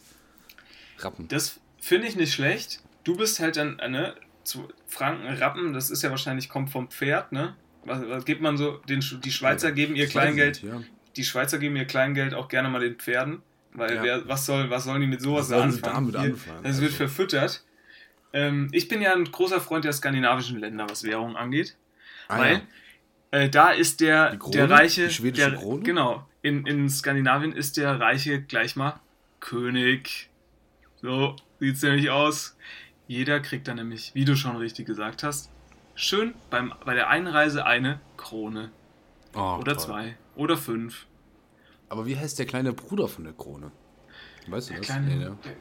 [1.00, 1.28] Rappen.
[1.28, 2.82] Das finde ich nicht schlecht.
[3.04, 6.90] Du bist halt dann, äh, ne, zu Franken, Rappen, das ist ja wahrscheinlich, kommt vom
[6.90, 7.56] Pferd, ne?
[7.86, 8.78] Was, was gibt man so?
[8.90, 10.82] Den, die Schweizer geben ihr Kleingeld, nicht, ja.
[11.16, 13.42] die Schweizer geben ihr Kleingeld auch gerne mal den Pferden,
[13.74, 14.04] weil Ja.
[14.04, 16.12] wer, was, soll, was sollen die mit sowas sie anfangen?
[16.12, 16.64] damit anfangen?
[16.64, 16.98] Das wird Also.
[17.08, 17.64] verfüttert.
[18.34, 21.76] Ähm, ich bin ja ein großer Freund der skandinavischen Länder, was Währung angeht.
[22.28, 22.62] Ah, weil
[23.34, 23.40] ja.
[23.40, 24.56] äh, da ist der, Krone?
[24.56, 25.08] der reiche.
[25.08, 25.84] Die schwedische der, Krone?
[25.84, 26.28] Genau.
[26.42, 29.00] In, in Skandinavien ist der reiche gleich mal
[29.40, 30.30] König.
[31.02, 32.56] So sieht's nämlich aus.
[33.12, 35.50] Jeder kriegt dann nämlich, wie du schon richtig gesagt hast,
[35.96, 38.72] schön beim, bei der Einreise eine Krone.
[39.36, 39.84] Oh, Oder toll.
[39.86, 40.18] zwei.
[40.38, 41.08] Oder fünf.
[41.90, 43.74] Aber wie heißt der kleine Bruder von der Krone?
[44.48, 44.88] Weißt du Der das?
[44.88, 45.38] kleine, Nee, ne?
[45.44, 45.56] der,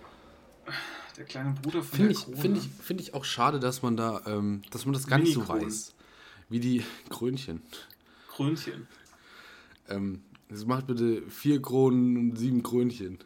[1.17, 2.37] der kleine Bruder von Finde der ich, Krone.
[2.37, 5.35] find ich, find ich auch schade, dass man da, ähm, dass man das gar nicht
[5.35, 5.97] so weiß.
[6.51, 7.63] Wie die Krönchen.
[8.29, 8.87] Krönchen.
[9.89, 13.19] Ähm, das macht bitte vier Kronen und sieben Krönchen.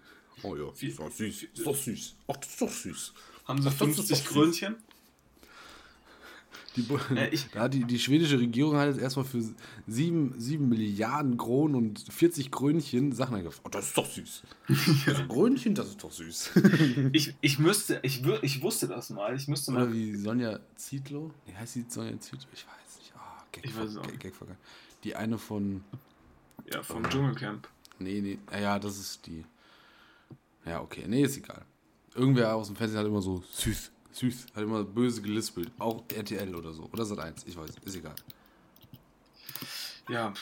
[0.42, 1.42] Oh ja, Vier- ist doch süß.
[1.42, 2.16] Ist doch süß.
[2.28, 3.12] Ach, das ist doch süß.
[3.46, 4.32] Haben sie Ach, das ist 50 doch süß.
[4.32, 4.76] Krönchen?
[6.76, 9.40] Die, Äh, ich- da hat die, die schwedische Regierung hat jetzt erstmal für
[9.86, 13.60] sieben, sieben Milliarden Kronen und 40 Krönchen Sachen eingekauft.
[13.64, 14.42] Oh, das ist doch süß.
[15.06, 16.50] Also Krönchen, das ist doch süß.
[17.12, 19.36] Ich, ich müsste, ich, wür, ich wusste das mal.
[19.36, 21.30] Ich müsste mal Oder wie Sonja Zietlow?
[21.46, 22.48] Nee, heißt sie Sonja Zietlow?
[22.52, 23.12] Ich weiß nicht.
[23.16, 24.18] Ah, Gag, Ich weiß auch Gag.
[24.18, 24.48] Gag, Gag,
[25.04, 25.84] Die eine von.
[26.72, 27.68] Ja, vom Dschungelcamp.
[28.00, 28.38] Nee, nee.
[28.60, 29.44] Ja, das ist die.
[30.66, 31.04] Ja, okay.
[31.06, 31.64] Nee, ist egal.
[32.14, 34.46] Irgendwer aus dem Fernsehen hat immer so süß, süß.
[34.54, 35.70] Hat immer böse gelispelt.
[35.78, 36.88] Auch RTL oder so.
[36.92, 37.44] Oder Sat 1.
[37.46, 37.70] Ich weiß.
[37.84, 38.14] Ist egal.
[40.08, 40.32] Ja,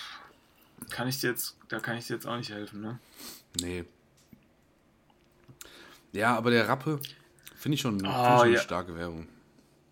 [0.91, 2.99] kann ich dir jetzt, da kann ich dir jetzt auch nicht helfen, ne?
[3.61, 3.85] Nee.
[6.12, 7.01] Ja, aber der Rappe
[7.57, 8.61] finde ich schon, find ich Ah, schon eine ja.
[8.61, 9.29] starke Werbung.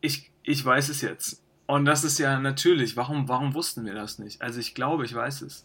[0.01, 1.41] Ich, ich weiß es jetzt.
[1.66, 4.43] Und das ist ja natürlich, warum, warum wussten wir das nicht?
[4.43, 5.64] Also ich glaube, ich weiß es.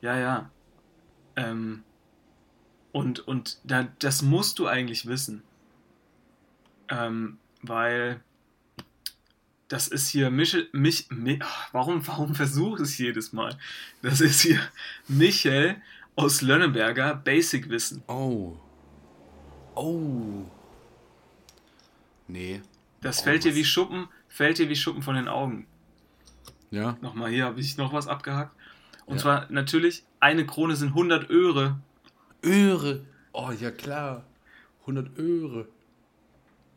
[0.00, 0.50] Ja, ja.
[1.36, 1.84] Ähm,
[2.96, 5.42] und und da, das musst du eigentlich wissen.
[6.88, 8.20] Ähm, weil
[9.68, 13.58] das ist hier Michel, mich, mi, ach, warum, warum versuche ich es jedes Mal?
[14.00, 14.60] Das ist hier
[15.08, 15.76] Michel
[16.14, 18.02] aus Lönneberger Basic Wissen.
[18.06, 18.56] Oh.
[19.74, 20.44] Oh.
[22.28, 22.62] Nee.
[23.02, 25.66] Das Oh, fällt dir wie Schuppen, fällt dir wie Schuppen von den Augen.
[26.70, 26.96] Ja.
[27.02, 28.52] Nochmal, hier habe ich noch was abgehakt.
[29.04, 29.22] Und Ja.
[29.22, 31.78] zwar natürlich, eine Krone sind 100 Öre.
[32.44, 33.04] Öre.
[33.32, 34.24] Oh, ja klar.
[34.82, 35.68] 100 Öre.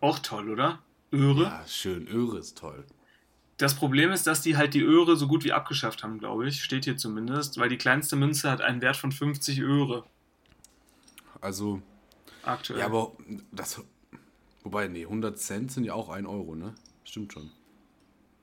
[0.01, 0.79] Auch toll, oder?
[1.11, 1.43] Öre?
[1.43, 2.07] Ja, schön.
[2.07, 2.85] Öre ist toll.
[3.57, 6.63] Das Problem ist, dass die halt die Öre so gut wie abgeschafft haben, glaube ich.
[6.63, 10.05] Steht hier zumindest, weil die kleinste Münze hat einen Wert von 50 Öre
[11.41, 11.81] Also,
[12.43, 12.79] aktuell.
[12.79, 13.11] ja, aber
[13.51, 13.81] das.
[14.63, 16.73] Wobei, nee, 100 Cent sind ja auch 1 Euro, ne?
[17.03, 17.49] Stimmt schon.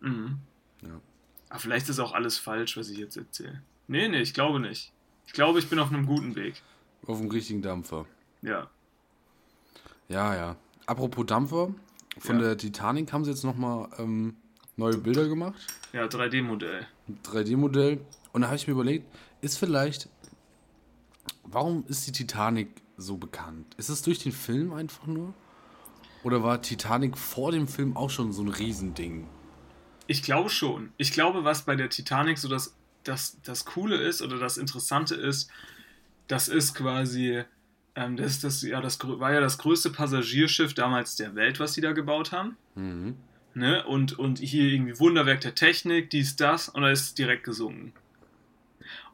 [0.01, 0.39] Mhm.
[0.83, 1.01] Ja.
[1.49, 3.63] Aber vielleicht ist auch alles falsch, was ich jetzt erzähle.
[3.89, 4.93] Nee, nee, ich glaube nicht.
[5.27, 6.63] Ich glaube, ich bin auf einem guten Weg.
[7.07, 8.07] Auf dem richtigen Dampfer.
[8.43, 8.69] Ja.
[10.09, 10.57] Ja, ja.
[10.87, 11.75] Apropos Dampfer,
[12.19, 12.43] von Ja.
[12.43, 14.37] der Titanic haben sie jetzt nochmal ähm,
[14.77, 15.55] neue Bilder gemacht.
[15.93, 16.87] Ja, 3D-Modell.
[17.09, 18.01] Ein 3D-Modell.
[18.33, 19.07] Und da habe ich mir überlegt,
[19.41, 20.09] ist vielleicht.
[21.45, 23.75] Warum ist die Titanic so bekannt?
[23.77, 25.33] Ist es durch den Film einfach nur?
[26.25, 29.29] Oder war Titanic vor dem Film auch schon so ein Riesending?
[30.09, 30.93] Ich glaube schon.
[30.97, 32.75] Ich glaube, was bei der Titanic so das,
[33.05, 35.51] das, das Coole ist oder das Interessante ist,
[36.29, 37.43] das ist quasi,
[37.95, 41.81] ähm, das, das, ja, das war ja das größte Passagierschiff damals der Welt, was sie
[41.81, 42.57] da gebaut haben.
[42.75, 43.17] Mhm.
[43.55, 43.85] Ne?
[43.87, 47.93] Und, und hier irgendwie Wunderwerk der Technik, dies, das, und da ist direkt gesunken.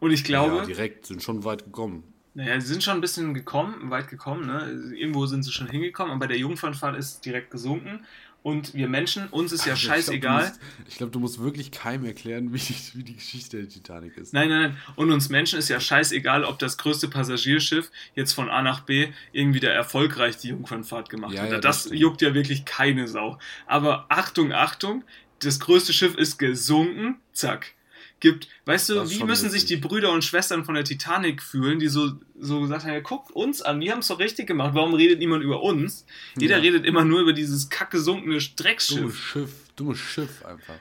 [0.01, 2.03] Und ich glaube, ja, direkt, sind schon weit gekommen.
[2.35, 4.95] naja, sie sind schon ein bisschen gekommen, weit gekommen, ne?
[4.97, 8.05] Irgendwo sind sie schon hingekommen, aber bei der Jungfernfahrt ist es direkt gesunken.
[8.43, 10.53] Und wir Menschen, uns ist ja Also, glaub, scheißegal.
[10.53, 14.17] du Ich glaube, du musst wirklich keinem erklären, wie die, wie die Geschichte der Titanic
[14.17, 14.33] ist.
[14.33, 14.77] Nein, nein, nein.
[14.97, 19.09] Und uns Menschen ist ja scheißegal, ob das größte Passagierschiff jetzt von A nach B
[19.31, 21.53] irgendwie da erfolgreich die Jungfernfahrt gemacht Ja, hat.
[21.53, 23.39] ja, das das juckt ja wirklich keine Sau.
[23.67, 25.05] Aber Achtung, Achtung,
[25.39, 27.75] das größte Schiff ist gesunken, zack.
[28.23, 29.89] Gibt, weißt du, wie müssen sich die witzig.
[29.89, 33.63] Brüder und Schwestern von der Titanic fühlen, die so, so gesagt haben, ja, guckt uns
[33.63, 36.07] an, wir haben es doch richtig gemacht, warum redet niemand über uns?
[36.39, 36.63] Jeder Ja.
[36.63, 39.19] redet immer nur über dieses kackgesunkene Dummes Drecksschiff.
[39.19, 40.77] Schiff, dummes Schiff einfach.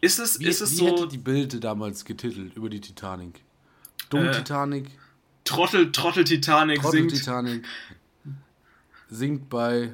[0.00, 3.42] Ist es, Wie, ist es wie so hätte die Bilde damals getitelt über die Titanic?
[4.08, 4.86] Dumm Äh, Titanic,
[5.42, 7.66] Trottel, Trottel Titanic Trottel singt Titanic,
[9.08, 9.92] singt bei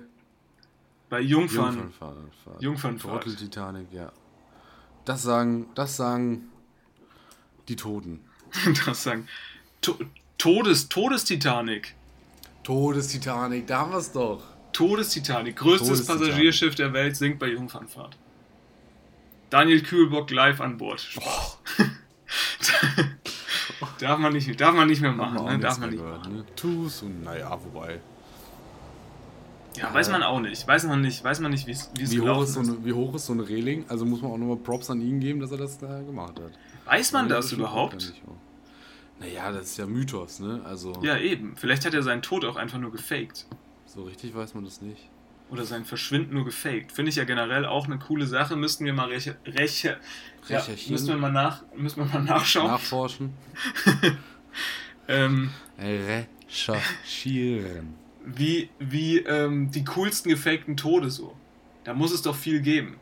[1.09, 1.75] bei Jungfern.
[1.75, 2.63] Jungfernfahrt.
[2.63, 3.23] Jungfernfahrt.
[3.23, 4.13] Trottel Titanic, ja.
[5.07, 6.49] Das sagen, das sagen
[7.69, 8.21] die Toten.
[8.87, 9.29] das sagen.
[9.83, 9.97] To
[10.39, 11.95] Todes, Todestitanic.
[12.63, 14.43] Todes-Titanic, da haben wir es doch.
[14.73, 15.57] Todestitanic.
[15.57, 16.23] Größtes Todestitanic.
[16.29, 18.17] Passagierschiff der Welt sinkt bei Jungfernfahrt.
[19.51, 21.01] Daniel Kühlbock live an Bord.
[21.01, 21.59] Spaß.
[24.01, 25.39] darf, man nicht, darf man nicht mehr machen.
[25.39, 25.59] Haben wir Ne?
[25.61, 26.37] Darf man nicht gehört, machen.
[26.39, 26.45] ne?
[26.57, 28.01] Tu's und naja, wobei.
[29.77, 30.67] Ja, weiß man auch nicht.
[30.67, 32.61] Weiß man nicht, weiß man nicht wie es wie es Wie hoch, gelaufen ist so
[32.63, 32.69] ist.
[32.71, 33.85] eine, wie hoch ist so eine Reling?
[33.89, 36.53] Also muss man auch nochmal Props an ihn geben, dass er das da gemacht hat.
[36.87, 38.15] Weiß man das überhaupt?
[39.19, 40.61] Naja, das ist ja Mythos, ne?
[40.65, 41.57] Also Ja, eben.
[41.57, 43.47] Vielleicht hat er seinen Tod auch einfach nur gefaked.
[43.87, 45.09] so richtig weiß man das nicht.
[45.49, 46.91] Oder sein Verschwinden nur gefaked.
[46.93, 48.57] Finde ich ja generell auch eine coole Sache.
[48.57, 49.97] Müssten wir mal reche, reche,
[50.49, 50.93] ja, Recherchieren.
[50.93, 52.67] müssen wir mal nach, müssen wir mal nachschauen.
[52.67, 53.33] Nachforschen.
[55.09, 57.95] ähm, Recherchieren.
[58.25, 61.37] wie, wie ähm, die coolsten gefakten Tode so.
[61.85, 62.97] Da muss es doch viel geben.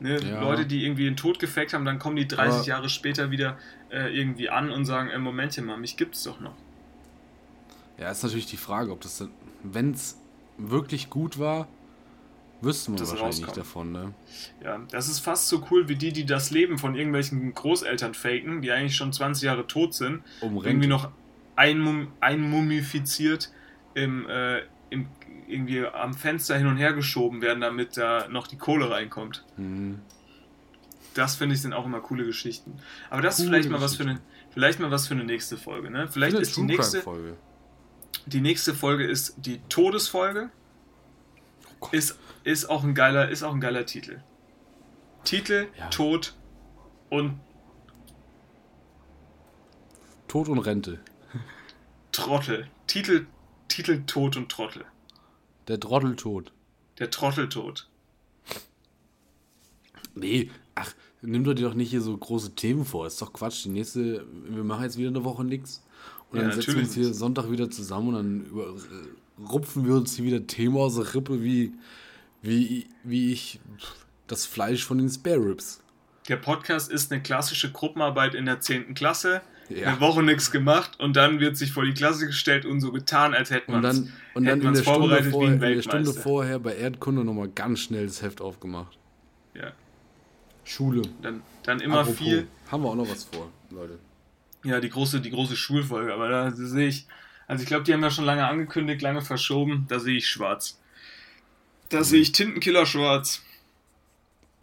[0.00, 0.20] Ne?
[0.20, 0.40] Ja.
[0.40, 3.58] Leute, die irgendwie den Tod gefaked haben, dann kommen die 30 Aber- Jahre später wieder
[3.90, 6.54] äh, irgendwie an und sagen, äh, Momentchen mal, mich gibt's doch noch.
[7.98, 9.26] Ja, ist natürlich die Frage, ob das,
[9.64, 10.16] wenn es
[10.56, 11.66] wirklich gut war,
[12.60, 14.14] wüsste man Das wahrscheinlich nicht davon, ne?
[14.62, 18.62] Ja, das ist fast so cool wie die, die das Leben von irgendwelchen Großeltern faken,
[18.62, 21.10] die eigentlich schon 20 Jahre tot sind, Um irgendwie noch
[21.56, 23.50] einmum einmumifiziert
[23.94, 25.06] im, äh, im,
[25.48, 29.44] irgendwie am Fenster hin und her geschoben werden, damit da noch die Kohle reinkommt.
[29.56, 30.00] Mhm.
[31.14, 32.78] Das finde ich sind auch immer coole Geschichten.
[33.10, 34.20] Aber das ist Coole vielleicht mal was für eine,
[34.50, 35.90] vielleicht mal was für eine nächste Folge.
[35.90, 36.08] Ne?
[36.08, 37.36] Vielleicht ist die nächste, Folge.
[38.26, 40.50] die nächste Folge ist die Todesfolge.
[41.80, 41.88] Oh.
[41.92, 44.20] Ist, ist auch ein geiler, ist auch ein geiler Titel.
[45.24, 45.88] Titel, Ja.
[45.88, 46.34] Tod
[47.10, 47.40] und
[50.28, 51.00] Tod und Rente.
[52.12, 52.68] Trottel.
[52.86, 53.26] Titel,
[53.68, 54.84] Titel Tod und Trottel.
[55.68, 56.52] Der Trotteltod.
[56.98, 57.86] Der Trotteltod.
[60.14, 60.92] Nee, ach,
[61.22, 63.06] nimm doch dir doch nicht hier so große Themen vor.
[63.06, 63.64] Ist doch Quatsch.
[63.64, 65.82] Die nächste, wir machen jetzt wieder eine Woche nix.
[66.30, 67.12] Und Ja, dann setzen wir uns hier.
[67.14, 71.14] Sonntag wieder zusammen und dann über, äh, rupfen wir uns hier wieder Themen aus der
[71.14, 71.72] Rippe, wie,
[72.42, 73.60] wie, wie ich
[74.26, 75.80] das Fleisch von den Spare Ribs.
[76.28, 78.94] Der Podcast ist eine klassische Gruppenarbeit in der 10.
[78.94, 79.40] Klasse.
[79.68, 79.88] Ja.
[79.88, 83.34] Eine Woche nichts gemacht und dann wird sich vor die Klasse gestellt und so getan,
[83.34, 85.60] als hätte man Und dann, und dann in, der Stunde vorbereitet vor, wie ein in
[85.60, 88.96] der Stunde vorher bei Erdkunde nochmal ganz schnell das Heft aufgemacht.
[89.54, 89.72] Ja,
[90.64, 91.02] Schule.
[91.20, 92.46] dann, dann immer Apropos, viel.
[92.70, 93.98] Haben wir auch noch was vor, Leute.
[94.64, 97.06] Ja, die große, die große Schulfolge, aber da sehe ich,
[97.46, 100.80] also ich glaube, die haben ja schon lange angekündigt, lange verschoben, da sehe ich schwarz.
[101.90, 103.42] Da sehe ich Tintenkiller schwarz.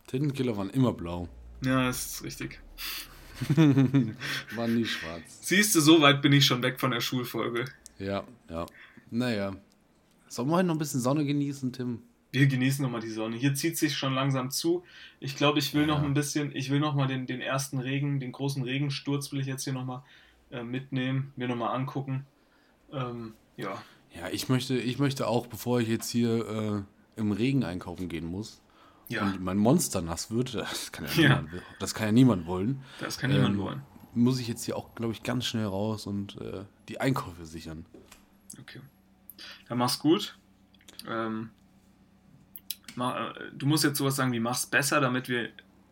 [0.08, 1.28] Tintenkiller waren immer blau.
[1.64, 2.60] Ja, das ist richtig.
[4.56, 5.40] Waren nie schwarz.
[5.42, 7.66] Siehst du, so weit bin ich schon weg von der Schulfolge.
[8.00, 8.66] Ja, ja.
[9.12, 9.56] Naja.
[10.28, 12.02] Sollen wir heute noch ein bisschen Sonne genießen, Tim?
[12.32, 13.38] wir genießen nochmal die Sonne.
[13.38, 14.84] Hier zieht sich schon langsam zu.
[15.22, 16.06] Ich glaube, ich will noch Ja.
[16.06, 19.64] ein bisschen, ich will nochmal den, den ersten Regen, den großen Regensturz will ich jetzt
[19.64, 20.02] hier nochmal
[20.52, 22.26] äh, mitnehmen, mir nochmal angucken.
[22.92, 23.82] Ähm, ja,
[24.14, 26.86] Ja, ich möchte, ich möchte auch, bevor ich jetzt hier
[27.18, 28.60] äh, im Regen einkaufen gehen muss
[29.08, 31.42] ja, und mein Monster nass wird, das kann ja, Ja.
[31.42, 33.82] Niemand, das kann ja niemand wollen, das kann niemand ähm, wollen.
[34.14, 37.86] muss ich jetzt hier auch, glaube ich, ganz schnell raus und äh, die Einkäufe sichern.
[38.60, 38.80] Okay.
[39.68, 40.38] Dann mach's gut.
[41.08, 41.50] Ähm,
[42.96, 45.50] ma, äh, du musst jetzt sowas sagen wie mach's besser, damit wir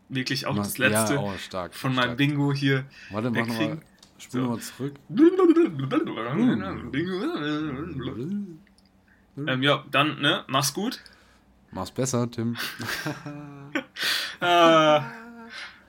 [0.09, 2.17] wirklich auch das letzte ja, oh, stark, von meinem stark.
[2.17, 3.81] Bingo hier Warte, mach nochmal,
[4.17, 4.47] spul So.
[4.47, 4.95] nochmal zurück.
[9.35, 11.01] Ähm, ja, dann, ne, mach's gut.
[11.73, 12.55] Mach's besser, Tim.
[14.45, 15.09] Ah,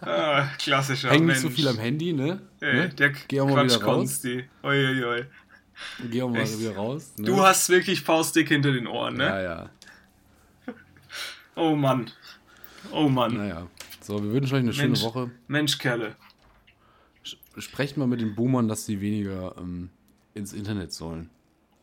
[0.01, 1.43] ah, klassischer Häng Mensch.
[1.43, 2.41] nicht so viel am Handy, ne?
[2.61, 2.89] Ey, ne?
[2.91, 4.23] der Geh auch mal wieder raus.
[4.25, 5.27] Oi, oi, oi.
[6.09, 6.61] Geh auch mal Echt?
[6.61, 7.15] wieder raus.
[7.17, 7.27] Ne?
[7.27, 9.25] Du hast wirklich Faustdick hinter den Ohren, ne?
[9.25, 9.71] Ja, ja.
[11.57, 12.13] Oh Mann.
[12.93, 13.35] Oh Mann.
[13.35, 13.67] Naja.
[14.01, 15.03] So, wir wünschen euch eine schöne Mensch.
[15.03, 15.31] Woche.
[15.49, 16.15] Mensch, Kerle.
[17.59, 19.91] Sprecht mal mit den Boomern, dass sie weniger ähm,
[20.35, 21.31] ins Internet sollen.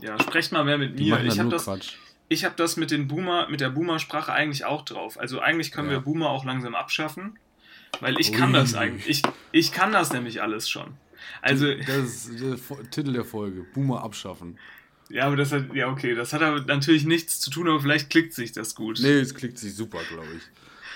[0.02, 1.22] Ja, sprecht mal mehr mit Die mir.
[1.24, 1.96] Ich dann habe das, Quatsch.
[2.32, 5.20] Ich hab das mit, den Boomer, mit der Boomer-Sprache eigentlich auch drauf.
[5.20, 5.96] Also eigentlich können Ja.
[5.98, 7.38] wir Boomer auch langsam abschaffen.
[8.00, 8.38] Weil ich Ui.
[8.38, 9.08] kann das eigentlich.
[9.10, 9.22] Ich,
[9.52, 10.94] ich kann das nämlich alles schon.
[11.42, 12.58] Also, Das ist der
[12.90, 13.66] Titel der Folge.
[13.74, 14.58] Boomer abschaffen.
[15.10, 18.10] ja, aber das hat, ja, okay, das hat aber natürlich nichts zu tun, aber vielleicht
[18.10, 19.00] klickt sich das gut.
[19.02, 20.42] Nee, es klickt sich super, glaube ich.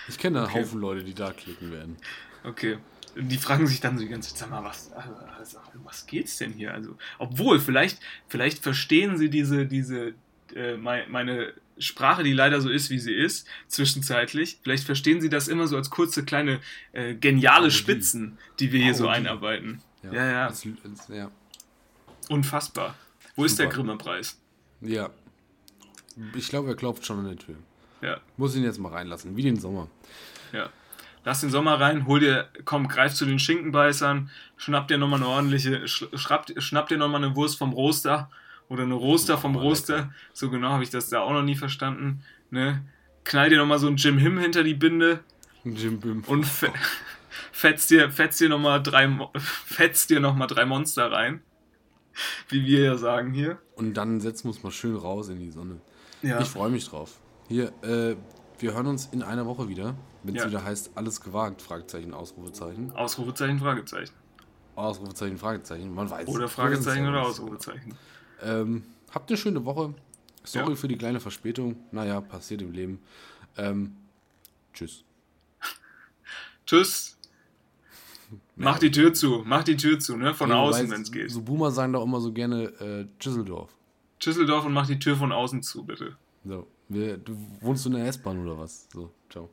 [0.08, 0.62] Ich kenne einen Okay.
[0.62, 1.98] Haufen Leute, die da klicken werden.
[2.44, 2.78] Okay.
[3.18, 6.38] Die fragen sich dann so die ganze Zeit, sag mal, was, also, um was geht's
[6.38, 6.74] denn hier?
[6.74, 10.14] Also, obwohl, vielleicht, vielleicht verstehen sie diese, diese,
[10.56, 14.60] äh, mei- meine Sprache, die leider so ist, wie sie ist, zwischenzeitlich.
[14.64, 16.62] Vielleicht verstehen sie das immer so als kurze, kleine,
[16.94, 17.70] äh, geniale.
[17.72, 19.82] Spitzen, die wir hier so einarbeiten.
[20.04, 20.48] Ja, ja.
[20.48, 21.30] Das, das, ja.
[22.30, 22.96] Unfassbar.
[23.36, 23.76] Wo ist der Super.
[23.78, 24.40] Grimme-Preis?
[24.82, 25.10] ja.
[26.34, 27.56] Ich glaube, er klopft schon an der Tür.
[28.02, 29.90] Ja, Muss ihn jetzt mal reinlassen, wie den Sommer.
[30.54, 30.70] ja.
[31.26, 35.28] Lass den Sommer rein, hol dir, komm, greif zu den Schinkenbeißern, schnapp dir nochmal eine
[35.28, 38.30] ordentliche, sch, schrapp, schnapp dir nochmal eine Wurst vom Roaster
[38.70, 40.12] oder eine Roaster vom Roaster.
[40.34, 42.24] So genau habe ich das da auch noch nie verstanden.
[42.50, 42.86] Ne?
[43.24, 45.24] Knall dir nochmal so ein Jim Him hinter die Binde
[45.64, 46.24] Jim Bim.
[46.28, 46.72] und fe
[47.52, 49.08] fetz dir, fetz dir nochmal drei,
[50.10, 51.42] dir noch mal drei Monster rein.
[52.50, 53.58] Wie wir ja sagen hier.
[53.76, 55.82] Und dann setzen wir uns mal schön raus in die Sonne.
[56.22, 56.40] Ja.
[56.40, 57.20] Ich freue mich drauf.
[57.50, 58.16] Hier, äh,
[58.60, 60.50] wir hören uns in einer Woche wieder, wenn es Ja.
[60.50, 62.92] wieder heißt, alles gewagt, Fragezeichen, Ausrufezeichen.
[62.92, 64.14] Ausrufezeichen, Fragezeichen.
[64.76, 66.28] Ausrufezeichen, Fragezeichen, man weiß.
[66.28, 67.24] Oder Fragezeichen oder.
[67.24, 67.98] Ausrufezeichen.
[68.46, 69.94] Ähm, habt eine schöne Woche.
[70.44, 70.76] Sorry Ja.
[70.76, 71.76] für die kleine Verspätung.
[71.92, 73.00] Naja, passiert im Leben.
[73.58, 73.96] Ähm,
[74.74, 75.04] tschüss.
[76.66, 77.18] Tschüss.
[78.56, 80.34] Mach die Tür zu, mach die Tür zu, ne?
[80.34, 81.30] Von Nee, außen, wenn es geht.
[81.32, 83.72] So Boomer sagen doch immer so gerne äh, Düsseldorf.
[84.24, 86.16] Düsseldorf und mach die Tür von außen zu, bitte.
[86.44, 88.88] So, wir, du wohnst du in der S-Bahn oder was?
[88.92, 89.50] So, ciao.